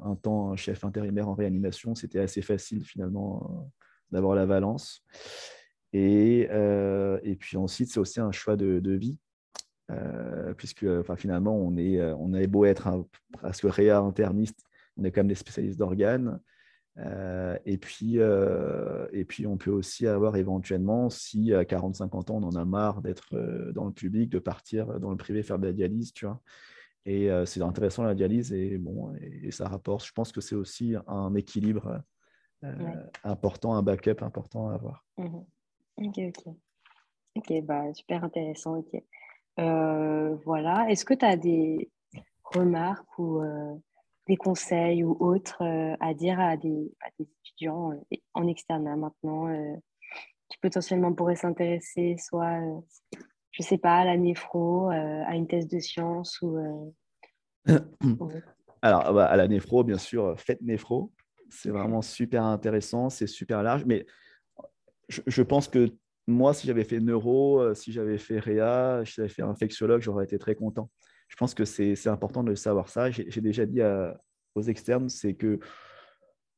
un 0.00 0.14
temps 0.14 0.54
chef 0.56 0.84
intérimaire 0.84 1.28
en 1.28 1.34
réanimation. 1.34 1.94
C'était 1.94 2.18
assez 2.18 2.42
facile 2.42 2.84
finalement 2.84 3.72
d'avoir 4.10 4.34
la 4.34 4.44
valence. 4.44 5.02
Et, 5.92 6.40
et 7.22 7.36
puis 7.36 7.56
ensuite, 7.56 7.90
c'est 7.90 8.00
aussi 8.00 8.20
un 8.20 8.32
choix 8.32 8.56
de, 8.56 8.92
vie 8.92 9.16
euh, 9.90 10.54
puisque 10.54 10.86
finalement, 11.16 11.56
on, 11.56 11.76
est, 11.76 11.98
euh, 11.98 12.14
on 12.16 12.30
beau 12.46 12.64
être 12.64 12.86
un, 12.86 13.06
presque 13.32 13.64
réa 13.64 13.98
interniste, 13.98 14.60
on 14.96 15.04
est 15.04 15.10
quand 15.10 15.20
même 15.20 15.28
des 15.28 15.34
spécialistes 15.34 15.78
d'organes. 15.78 16.40
Euh, 17.00 17.56
et, 17.64 17.78
puis, 17.78 18.18
et 18.18 19.24
puis, 19.24 19.46
on 19.46 19.56
peut 19.56 19.70
aussi 19.70 20.06
avoir 20.06 20.36
éventuellement, 20.36 21.10
si 21.10 21.54
à 21.54 21.64
40-50 21.64 22.30
ans, 22.30 22.36
on 22.36 22.42
en 22.42 22.56
a 22.56 22.64
marre 22.64 23.02
d'être 23.02 23.36
dans 23.72 23.86
le 23.86 23.92
public, 23.92 24.30
de 24.30 24.38
partir 24.38 25.00
dans 25.00 25.10
le 25.10 25.16
privé 25.16 25.42
faire 25.42 25.58
de 25.58 25.66
la 25.66 25.72
dialyse, 25.72 26.12
tu 26.12 26.26
vois. 26.26 26.40
Et 27.06 27.30
c'est 27.46 27.62
intéressant 27.62 28.04
la 28.04 28.14
dialyse 28.14 28.52
et, 28.52 28.76
bon, 28.76 29.14
et, 29.20 29.50
ça 29.50 29.68
rapporte. 29.68 30.04
Je 30.04 30.12
pense 30.12 30.32
que 30.32 30.40
c'est 30.40 30.54
aussi 30.54 30.94
un 31.06 31.34
équilibre 31.34 32.02
important, 33.24 33.74
un 33.74 33.82
backup 33.82 34.22
important 34.22 34.68
à 34.68 34.74
avoir. 34.74 35.04
Mmh 35.16 35.40
ok, 36.06 36.18
ok. 36.18 36.54
Ok, 37.36 37.62
bah, 37.62 37.92
super 37.94 38.24
intéressant. 38.24 38.78
Ok. 38.78 39.02
Euh, 39.58 40.34
voilà. 40.44 40.90
Est-ce 40.90 41.04
que 41.04 41.14
tu 41.14 41.24
as 41.24 41.36
des 41.36 41.90
remarques 42.44 43.18
ou 43.18 43.40
euh, 43.40 43.74
des 44.26 44.36
conseils 44.36 45.04
ou 45.04 45.16
autres 45.20 45.62
euh, 45.62 45.96
à 46.00 46.14
dire 46.14 46.38
à 46.40 46.56
des, 46.56 46.92
étudiants 47.18 47.92
en 48.34 48.46
externe 48.46 48.94
maintenant 48.96 49.48
qui 50.48 50.58
potentiellement 50.58 51.12
pourraient 51.12 51.36
s'intéresser 51.36 52.16
soit, 52.18 52.60
je 53.50 53.62
sais 53.62 53.78
pas, 53.78 53.98
à 53.98 54.04
la 54.04 54.16
néphro, 54.16 54.88
à 54.88 55.34
une 55.34 55.46
thèse 55.46 55.68
de 55.68 55.78
sciences 55.78 56.40
ou... 56.42 56.94
Alors, 58.82 59.12
bah, 59.12 59.26
à 59.26 59.36
la 59.36 59.46
néphro, 59.46 59.84
bien 59.84 59.98
sûr, 59.98 60.34
faites 60.40 60.62
néphro. 60.62 61.12
C'est 61.50 61.68
vraiment 61.68 62.00
super 62.00 62.44
intéressant, 62.44 63.10
c'est 63.10 63.26
super 63.26 63.62
large. 63.62 63.84
Mais 63.84 64.06
je 65.08 65.42
pense 65.42 65.68
que 65.68 65.92
moi, 66.26 66.54
si 66.54 66.66
j'avais 66.66 66.84
fait 66.84 67.00
neuro, 67.00 67.60
euh, 67.60 67.74
si 67.74 67.92
j'avais 67.92 68.18
fait 68.18 68.38
réa, 68.38 69.02
si 69.04 69.14
j'avais 69.16 69.28
fait 69.28 69.42
infectiologue, 69.42 70.00
j'aurais 70.00 70.24
été 70.24 70.38
très 70.38 70.54
content. 70.54 70.90
Je 71.30 71.36
pense 71.36 71.54
que 71.54 71.64
c'est 71.64 72.08
important 72.08 72.42
de 72.42 72.54
savoir 72.54 72.88
ça. 72.88 73.10
J'ai 73.10 73.40
déjà 73.40 73.64
dit 73.64 73.80
aux 74.54 74.62
externes, 74.62 75.08
c'est 75.08 75.34
que 75.34 75.60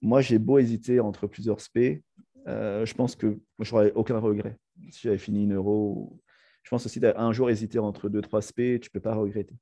moi, 0.01 0.21
j'ai 0.21 0.39
beau 0.39 0.59
hésiter 0.59 0.99
entre 0.99 1.29
plusieurs 1.29 1.61
spé, 1.61 2.03
euh, 2.49 2.85
je 2.85 2.95
pense 2.95 3.15
que 3.15 3.39
j'aurais 3.61 3.93
aucun 3.93 4.19
regret 4.19 4.59
si 4.91 5.03
j'avais 5.03 5.19
fini 5.19 5.47
neuro. 5.47 6.19
Je 6.65 6.71
pense 6.71 6.87
aussi 6.87 7.01
un 7.05 7.33
jour 7.33 7.51
hésiter 7.51 7.79
entre 7.79 8.09
deux, 8.09 8.21
trois 8.21 8.43
spé, 8.43 8.81
tu 8.81 8.89
ne 8.89 8.93
peux 8.93 9.01
pas 9.01 9.15
regretter. 9.15 9.55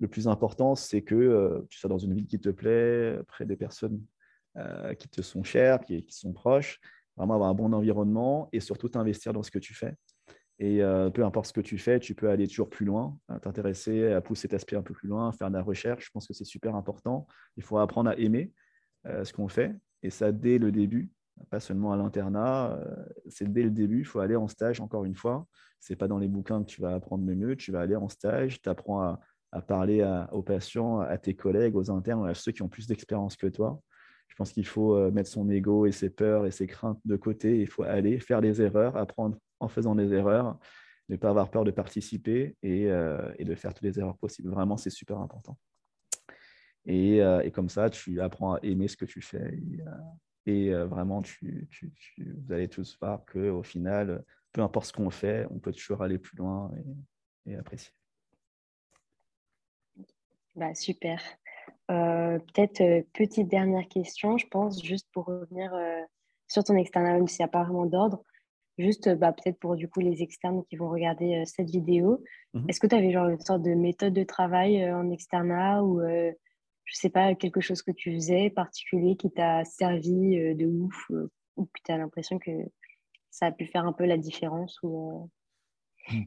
Le 0.00 0.08
plus 0.08 0.28
important, 0.28 0.74
c'est 0.76 1.02
que 1.02 1.14
euh, 1.14 1.66
tu 1.68 1.78
sois 1.78 1.90
dans 1.90 1.98
une 1.98 2.14
ville 2.14 2.26
qui 2.26 2.40
te 2.40 2.48
plaît, 2.48 3.18
près 3.26 3.44
des 3.44 3.56
personnes 3.56 4.00
qui 5.00 5.08
te 5.08 5.20
sont 5.20 5.42
chères, 5.42 5.80
qui, 5.80 6.06
qui 6.06 6.16
sont 6.16 6.32
proches, 6.32 6.78
vraiment 7.16 7.34
avoir 7.34 7.50
un 7.50 7.54
bon 7.54 7.72
environnement 7.72 8.48
et 8.52 8.60
surtout 8.60 8.88
t'investir 8.88 9.32
dans 9.32 9.42
ce 9.42 9.50
que 9.50 9.58
tu 9.58 9.74
fais. 9.74 9.96
Et 10.60 10.80
peu 11.12 11.24
importe 11.24 11.46
ce 11.46 11.52
que 11.52 11.60
tu 11.60 11.78
fais, 11.78 11.98
tu 11.98 12.14
peux 12.14 12.30
aller 12.30 12.46
toujours 12.46 12.70
plus 12.70 12.86
loin, 12.86 13.18
t'intéresser 13.42 14.12
à 14.12 14.20
pousser 14.20 14.42
cet 14.42 14.54
aspect 14.54 14.76
un 14.76 14.82
peu 14.82 14.94
plus 14.94 15.08
loin, 15.08 15.32
faire 15.32 15.48
de 15.48 15.54
la 15.56 15.62
recherche. 15.62 16.06
Je 16.06 16.10
pense 16.12 16.28
que 16.28 16.32
c'est 16.32 16.44
super 16.44 16.76
important. 16.76 17.26
Il 17.56 17.62
faut 17.62 17.78
apprendre 17.78 18.10
à 18.10 18.16
aimer 18.16 18.52
ce 19.04 19.32
qu'on 19.32 19.48
fait 19.48 19.74
et 20.02 20.10
ça 20.10 20.30
dès 20.32 20.58
le 20.58 20.70
début. 20.70 21.10
pas 21.50 21.60
seulement 21.60 21.92
à 21.92 21.96
l'internat. 21.96 22.78
C'est 23.28 23.52
dès 23.52 23.62
le 23.62 23.70
début, 23.70 24.00
il 24.00 24.04
faut 24.04 24.20
aller 24.20 24.36
en 24.36 24.48
stage, 24.48 24.80
encore 24.80 25.04
une 25.04 25.16
fois. 25.16 25.46
Ce 25.80 25.92
n'est 25.92 25.96
pas 25.96 26.08
dans 26.08 26.18
les 26.18 26.28
bouquins 26.28 26.62
que 26.62 26.68
tu 26.68 26.80
vas 26.80 26.94
apprendre 26.94 27.26
le 27.26 27.34
mieux, 27.34 27.56
tu 27.56 27.72
vas 27.72 27.80
aller 27.80 27.96
en 27.96 28.08
stage, 28.08 28.62
tu 28.62 28.68
apprends 28.68 29.02
à, 29.02 29.20
à 29.52 29.60
parler 29.60 30.02
aux 30.32 30.42
patients, 30.42 31.00
à 31.00 31.18
tes 31.18 31.34
collègues, 31.34 31.76
aux 31.76 31.90
internes, 31.90 32.26
à 32.28 32.34
ceux 32.34 32.52
qui 32.52 32.62
ont 32.62 32.68
plus 32.68 32.86
d'expérience 32.86 33.36
que 33.36 33.46
toi. 33.48 33.80
Je 34.28 34.34
pense 34.36 34.52
qu'il 34.52 34.66
faut 34.66 35.10
mettre 35.10 35.28
son 35.28 35.48
ego 35.50 35.86
et 35.86 35.92
ses 35.92 36.10
peurs 36.10 36.46
et 36.46 36.50
ses 36.50 36.66
craintes 36.66 37.00
de 37.04 37.16
côté. 37.16 37.60
Il 37.60 37.68
faut 37.68 37.82
aller 37.82 38.18
faire 38.18 38.40
des 38.40 38.62
erreurs, 38.62 38.96
apprendre 38.96 39.36
en 39.60 39.68
faisant 39.68 39.94
des 39.94 40.12
erreurs, 40.12 40.58
ne 41.08 41.16
pas 41.16 41.30
avoir 41.30 41.50
peur 41.50 41.64
de 41.64 41.70
participer 41.70 42.56
et, 42.62 42.90
euh, 42.90 43.32
de 43.38 43.54
faire 43.54 43.74
toutes 43.74 43.84
les 43.84 43.98
erreurs 43.98 44.16
possibles. 44.16 44.50
Vraiment, 44.50 44.76
c'est 44.76 44.90
super 44.90 45.18
important. 45.18 45.56
Et, 46.86 47.22
euh, 47.22 47.48
comme 47.50 47.68
ça, 47.68 47.90
tu 47.90 48.20
apprends 48.20 48.54
à 48.54 48.60
aimer 48.62 48.88
ce 48.88 48.96
que 48.96 49.04
tu 49.04 49.20
fais. 49.20 49.58
Et, 50.46 50.72
vraiment, 50.72 51.22
tu, 51.22 51.68
vous 52.18 52.52
allez 52.52 52.68
tous 52.68 52.98
voir 53.00 53.24
qu'au 53.24 53.62
final, 53.62 54.24
peu 54.52 54.62
importe 54.62 54.86
ce 54.86 54.92
qu'on 54.92 55.10
fait, 55.10 55.46
on 55.50 55.58
peut 55.58 55.72
toujours 55.72 56.02
aller 56.02 56.18
plus 56.18 56.36
loin 56.36 56.70
et 57.46 57.56
apprécier. 57.56 57.92
Bah, 60.54 60.74
super. 60.74 61.20
Euh, 61.90 62.38
peut-être 62.38 62.80
euh, 62.80 63.02
petite 63.12 63.48
dernière 63.48 63.88
question, 63.88 64.38
je 64.38 64.46
pense, 64.46 64.82
juste 64.82 65.08
pour 65.12 65.26
revenir 65.26 65.74
euh, 65.74 66.00
sur 66.48 66.64
ton 66.64 66.76
externat, 66.76 67.14
même 67.14 67.28
s'il 67.28 67.42
n'y 67.42 67.48
a 67.48 67.48
pas 67.48 67.64
vraiment 67.64 67.86
d'ordre. 67.86 68.22
Juste 68.78 69.08
bah, 69.14 69.32
peut-être 69.32 69.58
pour 69.58 69.76
du 69.76 69.88
coup 69.88 70.00
les 70.00 70.22
externes 70.22 70.64
qui 70.64 70.76
vont 70.76 70.88
regarder 70.88 71.44
cette 71.46 71.70
vidéo. 71.70 72.22
Mmh 72.54 72.66
Est-ce 72.68 72.80
que 72.80 72.86
tu 72.86 72.94
avais 72.94 73.12
genre 73.12 73.28
une 73.28 73.40
sorte 73.40 73.62
de 73.62 73.74
méthode 73.74 74.12
de 74.12 74.24
travail 74.24 74.92
en 74.92 75.10
externat 75.10 75.82
ou 75.82 76.00
je 76.02 76.94
sais 76.94 77.10
pas, 77.10 77.34
quelque 77.34 77.60
chose 77.60 77.82
que 77.82 77.92
tu 77.92 78.12
faisais 78.14 78.50
particulier 78.50 79.16
qui 79.16 79.30
t'a 79.30 79.64
servi 79.64 80.54
de 80.54 80.66
ouf 80.66 81.10
ou 81.56 81.66
que 81.66 81.80
tu 81.84 81.92
as 81.92 81.98
l'impression 81.98 82.38
que 82.38 82.50
ça 83.30 83.46
a 83.46 83.52
pu 83.52 83.66
faire 83.66 83.86
un 83.86 83.92
peu 83.92 84.04
la 84.04 84.18
différence 84.18 84.78
ou 84.82 85.30
mmh 86.10 86.22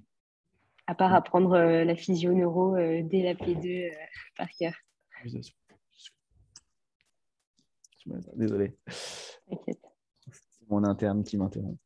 à 0.88 0.96
part 0.96 1.14
apprendre 1.14 1.54
euh, 1.54 1.84
la 1.84 1.96
physio 1.96 2.34
neuro 2.34 2.76
euh, 2.76 3.02
dès 3.04 3.22
la 3.22 3.36
P2 3.36 3.90
euh, 3.90 3.92
par 4.38 4.48
cœur. 4.58 4.74
Désolé. 8.36 8.78
C'est 10.32 10.70
mon 10.70 10.84
interne 10.86 11.24
qui 11.24 11.38
m'interrompt. 11.38 11.78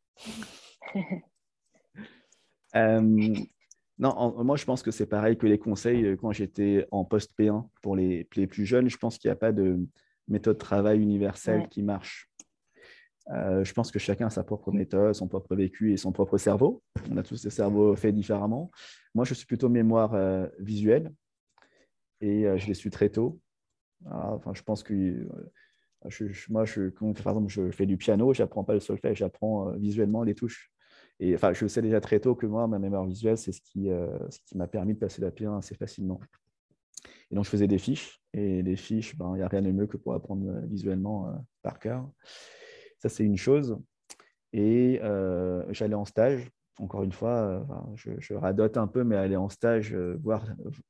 non, 3.98 4.44
moi 4.44 4.56
je 4.56 4.66
pense 4.66 4.84
que 4.84 4.92
c'est 4.92 5.08
pareil 5.08 5.38
que 5.38 5.48
les 5.48 5.60
conseils 5.60 6.18
quand 6.20 6.32
j'étais 6.32 6.88
en 6.92 7.06
post 7.06 7.32
P1 7.38 7.68
pour 7.82 7.96
les, 7.96 8.24
plus 8.26 8.66
jeunes. 8.66 8.90
Je 8.90 8.98
pense 8.98 9.18
qu'il 9.18 9.30
n'y 9.30 9.34
a 9.34 9.38
pas 9.38 9.52
de 9.52 9.80
méthode 10.28 10.56
de 10.56 10.60
travail 10.60 11.00
universelle 11.02 11.68
qui 11.70 11.84
marche. 11.84 12.32
Euh, 13.30 13.64
je 13.64 13.74
pense 13.74 13.92
que 13.92 14.00
chacun 14.00 14.28
a 14.28 14.30
sa 14.30 14.44
propre 14.44 14.72
méthode, 14.72 15.14
son 15.14 15.28
propre 15.28 15.56
vécu 15.56 15.94
et 15.94 15.98
son 15.98 16.12
propre 16.12 16.38
cerveau. 16.38 16.84
On 17.10 17.18
a 17.18 17.24
tous 17.24 17.44
des 17.44 17.50
cerveaux 17.50 17.96
faits 17.96 18.16
différemment. 18.16 18.72
Moi, 19.14 19.26
je 19.26 19.34
suis 19.34 19.46
plutôt 19.46 19.70
mémoire 19.70 20.14
euh, 20.16 20.48
visuelle 20.60 21.14
et 22.20 22.48
euh, 22.48 22.58
je 22.58 22.68
l'ai 22.68 22.74
su 22.74 22.90
très 22.90 23.10
tôt. 23.10 23.40
Ah, 24.06 24.34
enfin, 24.34 24.54
je 24.54 24.64
pense 24.64 24.84
que 24.84 25.28
moi, 26.50 26.66
je, 26.66 26.90
par 26.90 27.34
exemple, 27.34 27.50
je 27.50 27.72
fais 27.72 27.86
du 27.86 27.98
piano, 27.98 28.34
j'apprends 28.34 28.64
pas 28.64 28.74
le 28.74 28.80
solfège, 28.80 29.18
j'apprends 29.18 29.72
visuellement 29.74 30.24
les 30.24 30.36
touches. 30.36 30.72
Et 31.20 31.36
enfin, 31.36 31.54
je 31.54 31.68
sais 31.68 31.82
déjà 31.82 32.02
très 32.02 32.20
tôt 32.20 32.34
que 32.34 32.48
moi, 32.48 32.68
ma 32.68 32.80
mémoire 32.80 33.06
visuelle, 33.06 33.38
c'est 33.38 33.52
ce 33.52 33.62
qui, 33.62 33.90
ce 34.30 34.40
qui 34.46 34.58
m'a 34.58 34.68
permis 34.68 34.96
de 34.96 35.00
passer 35.00 35.22
la 35.22 35.30
P1 35.30 35.60
assez 35.60 35.76
facilement. 35.76 36.20
Et 37.30 37.36
donc, 37.36 37.46
je 37.46 37.50
faisais 37.50 37.68
des 37.68 37.78
fiches. 37.78 38.20
Et 38.34 38.64
les 38.64 38.76
fiches, 38.76 39.16
ben, 39.16 39.34
il 39.36 39.38
n'y 39.38 39.44
a 39.44 39.48
rien 39.48 39.62
de 39.62 39.72
mieux 39.72 39.86
que 39.86 39.98
pour 39.98 40.14
apprendre 40.16 40.52
visuellement 40.68 41.32
par 41.62 41.78
cœur. 41.78 42.10
Ça, 42.98 43.10
c'est 43.10 43.24
une 43.24 43.38
chose. 43.38 43.78
Et 44.54 45.00
euh, 45.02 45.64
j'allais 45.72 45.96
en 45.96 46.06
stage. 46.06 46.50
Encore 46.82 47.04
une 47.04 47.12
fois, 47.12 47.30
euh, 47.30 47.62
je, 47.96 48.34
radote 48.34 48.76
un 48.76 48.88
peu, 48.88 49.04
mais 49.04 49.16
aller 49.16 49.36
en 49.36 49.50
stage, 49.50 49.94
euh, 49.94 50.18
voir, 50.24 50.46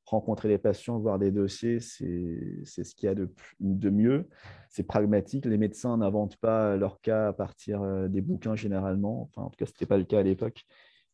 rencontrer 0.06 0.48
les 0.48 0.58
patients, 0.58 0.98
voir 1.00 1.20
des 1.20 1.32
dossiers, 1.32 1.80
c'est 1.80 2.64
ce 2.66 2.96
qu'il 2.96 3.08
y 3.08 3.10
a 3.10 3.16
de, 3.16 3.30
de 3.60 3.90
mieux. 3.90 4.30
C'est 4.70 4.84
pragmatique. 4.84 5.46
Les 5.46 5.58
médecins 5.58 5.98
n'inventent 5.98 6.38
pas 6.38 6.78
leur 6.78 7.02
cas 7.02 7.28
à 7.28 7.34
partir 7.34 7.84
des 8.10 8.22
bouquins 8.22 8.56
généralement. 8.56 9.24
Enfin, 9.24 9.48
en 9.48 9.50
tout 9.50 9.58
cas, 9.58 9.66
ce 9.66 9.72
n'était 9.72 9.86
pas 9.86 9.98
le 9.98 10.06
cas 10.06 10.20
à 10.20 10.24
l'époque. 10.24 10.64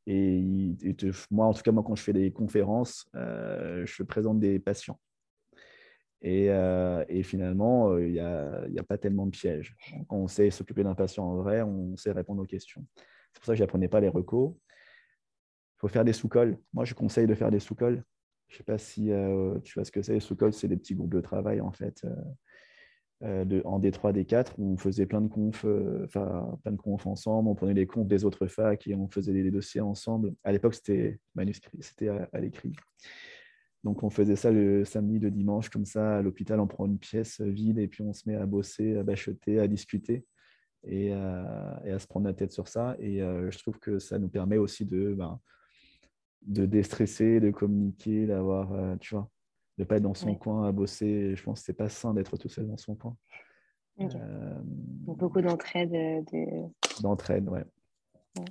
Et, 0.06 0.44
moi, 1.32 1.48
en 1.48 1.54
tout 1.54 1.64
cas, 1.64 1.72
moi, 1.72 1.84
quand 1.86 1.96
je 1.96 2.04
fais 2.04 2.14
des 2.14 2.32
conférences, 2.32 3.10
je 3.14 4.04
présente 4.04 4.40
des 4.40 4.60
patients. 4.60 5.00
Euh, 6.26 7.06
et, 7.10 7.24
finalement, 7.24 7.92
euh, 7.92 8.06
il 8.06 8.14
n'y 8.14 8.20
a, 8.80 8.84
pas 8.88 8.98
tellement 8.98 9.26
de 9.26 9.32
pièges. 9.32 9.76
Quand 10.08 10.18
on 10.18 10.28
sait 10.28 10.50
s'occuper 10.50 10.84
d'un 10.84 10.96
patient 10.96 11.26
en 11.26 11.36
vrai, 11.36 11.62
on 11.62 11.96
sait 11.96 12.12
répondre 12.12 12.42
aux 12.42 12.46
questions. 12.46 12.86
C'est 13.34 13.40
pour 13.40 13.46
ça 13.46 13.54
que 13.54 13.58
je 13.58 13.64
n'apprenais 13.64 13.88
pas 13.88 14.00
les 14.00 14.10
recos. 14.10 14.54
Il 15.78 15.82
faut 15.82 15.88
faire 15.88 16.06
des 16.06 16.14
sous-cols. 16.14 16.58
Moi, 16.74 16.86
je 16.86 16.94
conseille 16.94 17.28
de 17.28 17.36
faire 17.36 17.52
des 17.52 17.60
sous-cols. 17.60 18.04
Je 18.48 18.56
ne 18.56 18.58
sais 18.58 18.64
pas 18.64 18.78
si 18.78 19.12
euh, 19.12 19.60
tu 19.60 19.74
vois 19.74 19.84
ce 19.84 19.92
que 19.92 20.02
c'est. 20.02 20.14
Les 20.14 20.20
sous-cols, 20.20 20.54
c'est 20.54 20.68
des 20.68 20.78
petits 20.78 20.96
groupes 20.96 21.14
de 21.14 21.22
travail, 21.22 21.62
en 21.62 21.72
fait, 21.72 22.06
de, 23.22 23.62
en 23.66 23.80
D3, 23.80 24.14
D4, 24.14 24.54
où 24.58 24.74
on 24.74 24.78
faisait 24.78 25.06
plein 25.06 25.22
de 25.22 25.28
confs, 25.28 25.66
plein 26.12 26.72
de 26.72 26.78
confs 26.78 27.06
ensemble. 27.06 27.50
On 27.50 27.56
prenait 27.56 27.74
les 27.74 27.86
comptes 27.86 28.08
des 28.08 28.26
autres 28.26 28.48
facs 28.48 28.88
et 28.88 28.96
on 28.96 29.08
faisait 29.08 29.34
des, 29.34 29.52
dossiers 29.52 29.82
ensemble. 29.82 30.34
À 30.44 30.52
l'époque, 30.52 30.76
c'était 30.76 31.20
manuscrit, 31.36 31.78
c'était 31.82 32.10
à 32.10 32.40
l'écrit. 32.40 32.74
Donc 33.84 34.04
on 34.04 34.10
faisait 34.10 34.36
ça 34.36 34.52
le 34.52 34.84
samedi, 34.86 35.20
le 35.20 35.32
dimanche, 35.32 35.70
comme 35.70 35.86
ça, 35.86 36.18
à 36.18 36.22
l'hôpital, 36.22 36.60
on 36.60 36.68
prend 36.68 36.88
une 36.88 37.00
pièce 37.00 37.40
vide 37.40 37.80
et 37.80 37.88
puis 37.88 38.04
on 38.04 38.12
se 38.12 38.28
met 38.28 38.36
à 38.36 38.46
bosser, 38.46 38.98
à 38.98 39.04
bachoter, 39.04 39.60
à 39.60 39.68
discuter 39.68 40.26
et, 40.84 41.14
à, 41.14 41.98
se 41.98 42.08
prendre 42.08 42.26
la 42.26 42.34
tête 42.34 42.52
sur 42.52 42.68
ça. 42.68 42.96
Et 43.00 43.22
euh, 43.22 43.50
je 43.52 43.58
trouve 43.60 43.80
que 43.80 44.00
ça 44.00 44.20
nous 44.20 44.30
permet 44.30 44.58
aussi 44.58 44.86
de, 44.86 45.14
ben, 45.14 45.40
de 46.48 46.66
déstresser, 46.66 47.40
de 47.40 47.52
communiquer, 47.52 48.26
d'avoir, 48.26 48.74
euh, 48.74 48.96
tu 49.00 49.14
vois, 49.16 49.30
de 49.78 49.84
ne 49.84 49.88
pas 49.88 49.98
être 49.98 50.04
dans 50.04 50.14
son 50.14 50.34
coin 50.36 50.68
à 50.68 50.72
bosser. 50.72 51.36
Je 51.36 51.44
pense 51.44 51.60
que 51.60 51.66
ce 51.68 51.72
n'est 51.72 51.76
pas 51.76 51.90
sain 51.90 52.14
d'être 52.14 52.38
tout 52.38 52.50
seul 52.50 52.68
dans 52.68 52.78
son 52.78 52.96
coin. 52.96 53.16
Euh, 54.00 54.60
beaucoup 54.64 55.42
d'entraide. 55.42 56.26
D'entraide, 57.02 57.50
ouais 57.50 57.66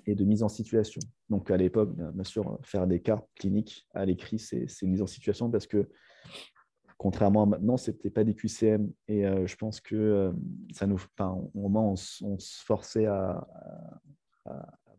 et 0.06 0.14
de 0.14 0.24
mise 0.24 0.42
en 0.42 0.48
situation. 0.48 1.00
Donc 1.28 1.50
à 1.50 1.56
l'époque, 1.56 1.94
bien, 1.94 2.24
sûr, 2.24 2.58
faire 2.62 2.86
des 2.86 3.00
cas 3.00 3.22
cliniques 3.34 3.86
à 3.94 4.04
l'écrit, 4.04 4.38
c'est 4.38 4.68
mise 4.82 5.02
en 5.02 5.06
situation 5.06 5.50
parce 5.50 5.66
que 5.66 5.88
contrairement 6.98 7.42
à 7.42 7.46
maintenant, 7.46 7.76
ce 7.76 7.90
n'était 7.90 8.10
pas 8.10 8.24
des 8.24 8.34
QCM. 8.34 8.90
Et 9.08 9.26
euh, 9.26 9.46
je 9.46 9.56
pense 9.56 9.80
que 9.80 9.96
euh, 9.96 10.32
ça 10.72 10.86
nous, 10.86 11.00
au 11.18 11.60
moment, 11.60 11.92
on, 11.92 12.26
on 12.26 12.38
se 12.38 12.64
forçait 12.64 13.06
à, 13.06 13.46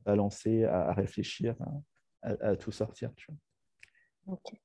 balancer, 0.06 0.64
à, 0.66 0.94
réfléchir, 0.94 1.56
à, 2.22 2.56
tout 2.56 2.72
sortir. 2.72 3.14
Tu 3.16 3.32
vois. 3.32 4.36
Ok. 4.36 4.60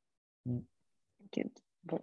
Mm. 0.46 0.60
Bon. 1.84 2.00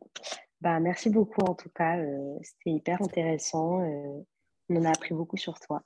Bah, 0.62 0.80
merci 0.80 1.10
beaucoup 1.10 1.42
en 1.42 1.56
tout 1.56 1.70
cas. 1.70 1.98
Euh, 2.00 2.38
c'était 2.42 2.72
hyper 2.72 3.02
intéressant. 3.02 3.80
on 4.70 4.76
en 4.76 4.86
a 4.86 4.90
appris 4.90 5.14
beaucoup 5.14 5.38
sur 5.38 5.60
toi. 5.60 5.84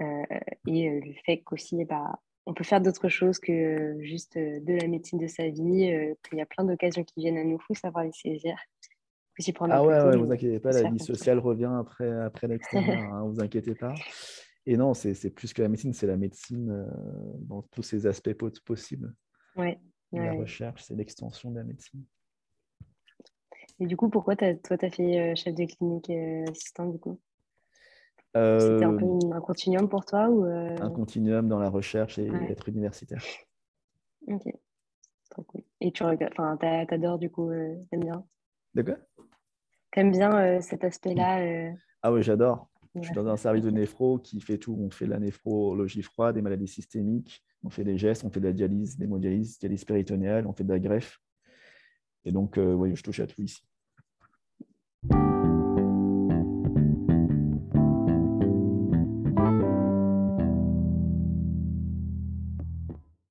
Euh, 0.00 0.22
et 0.66 0.88
euh, 0.88 1.00
le 1.04 1.12
fait 1.24 1.42
qu'aussi, 1.42 1.84
bah, 1.84 2.18
on 2.46 2.54
peut 2.54 2.64
faire 2.64 2.80
d'autres 2.80 3.08
choses 3.08 3.38
que 3.38 3.96
juste 4.00 4.36
euh, 4.36 4.60
de 4.60 4.74
la 4.74 4.88
médecine 4.88 5.18
de 5.18 5.26
sa 5.26 5.48
vie, 5.48 5.92
qu'il 6.28 6.38
y 6.38 6.40
a 6.40 6.46
plein 6.46 6.64
d'occasions 6.64 7.04
qui 7.04 7.20
viennent 7.20 7.38
à 7.38 7.44
nous, 7.44 7.58
il 7.60 7.64
faut 7.66 7.74
savoir 7.74 8.04
les 8.04 8.12
saisir. 8.12 8.56
ah 9.60 9.82
ouais, 9.82 10.02
ouais, 10.02 10.16
vous 10.16 10.30
inquiétez 10.30 10.60
pas, 10.60 10.72
la 10.72 10.90
vie 10.90 10.98
sociale 10.98 11.38
revient 11.38 11.70
après, 11.78 12.10
après 12.10 12.46
l'extérieur, 12.48 13.00
hein, 13.12 13.24
vous 13.24 13.40
inquiétez 13.40 13.74
pas. 13.74 13.94
Et 14.66 14.76
non, 14.76 14.94
c'est 14.94 15.30
plus 15.30 15.52
que 15.52 15.62
la 15.62 15.68
médecine, 15.68 15.92
c'est 15.92 16.06
la 16.06 16.16
médecine 16.16 16.86
dans 17.40 17.62
tous 17.62 17.82
ses 17.82 18.06
aspects 18.06 18.34
possibles. 18.64 19.14
Ouais, 19.56 19.80
la 20.12 20.32
recherche, 20.32 20.84
c'est 20.84 20.94
l'extension 20.94 21.50
de 21.50 21.56
la 21.56 21.64
médecine. 21.64 22.04
Et 23.80 23.86
du 23.86 23.96
coup, 23.96 24.08
pourquoi 24.08 24.36
toi, 24.36 24.54
tu 24.54 24.72
as 24.72 24.90
fait 24.90 25.34
chef 25.34 25.54
de 25.54 25.64
clinique 25.64 26.10
assistant 26.48 26.86
du 26.86 26.98
coup? 26.98 27.18
C'était 28.34 28.84
un 28.84 28.94
peu 28.94 29.04
euh, 29.04 29.32
un 29.34 29.40
continuum 29.40 29.88
pour 29.88 30.06
toi 30.06 30.30
ou 30.30 30.46
euh, 30.46 30.76
Un 30.80 30.90
continuum 30.90 31.48
dans 31.48 31.58
la 31.58 31.68
recherche 31.68 32.18
et 32.18 32.30
être 32.48 32.68
universitaire. 32.68 33.22
Ok, 34.26 34.44
trop 35.30 35.42
cool. 35.42 35.62
Et 35.80 35.92
tu 35.92 36.02
regardes, 36.02 36.32
enfin, 36.38 36.56
t'adores 36.56 37.18
du 37.18 37.30
coup, 37.30 37.50
euh, 37.50 37.76
t'aimes 37.90 38.04
bien? 38.04 38.24
De 38.74 38.82
quoi? 38.82 38.96
T'aimes 39.90 40.12
bien 40.12 40.60
cet 40.62 40.84
aspect-là 40.84 41.74
Ah 42.02 42.12
oui, 42.12 42.22
j'adore. 42.22 42.70
Je 42.94 43.06
suis 43.06 43.14
dans 43.14 43.26
un 43.26 43.36
service 43.36 43.64
de 43.64 43.70
néphro 43.70 44.18
qui 44.18 44.40
fait 44.40 44.58
tout. 44.58 44.76
On 44.78 44.90
fait 44.90 45.06
la 45.06 45.18
néphrologie 45.18 46.02
froide, 46.02 46.34
des 46.34 46.42
maladies 46.42 46.68
systémiques, 46.68 47.42
on 47.64 47.70
fait 47.70 47.84
des 47.84 47.96
gestes, 47.96 48.24
on 48.24 48.30
fait 48.30 48.40
de 48.40 48.46
la 48.46 48.52
dialyse, 48.52 48.98
des 48.98 49.04
l'hémodialyse, 49.04 49.58
dialyse 49.58 49.84
péritonéale, 49.84 50.46
on 50.46 50.52
fait 50.52 50.64
de 50.64 50.72
la 50.72 50.78
greffe. 50.78 51.18
Et 52.24 52.32
donc, 52.32 52.58
oui, 52.58 52.94
je 52.94 53.02
touche 53.02 53.20
à 53.20 53.26
tout 53.26 53.40
ici. 53.40 53.62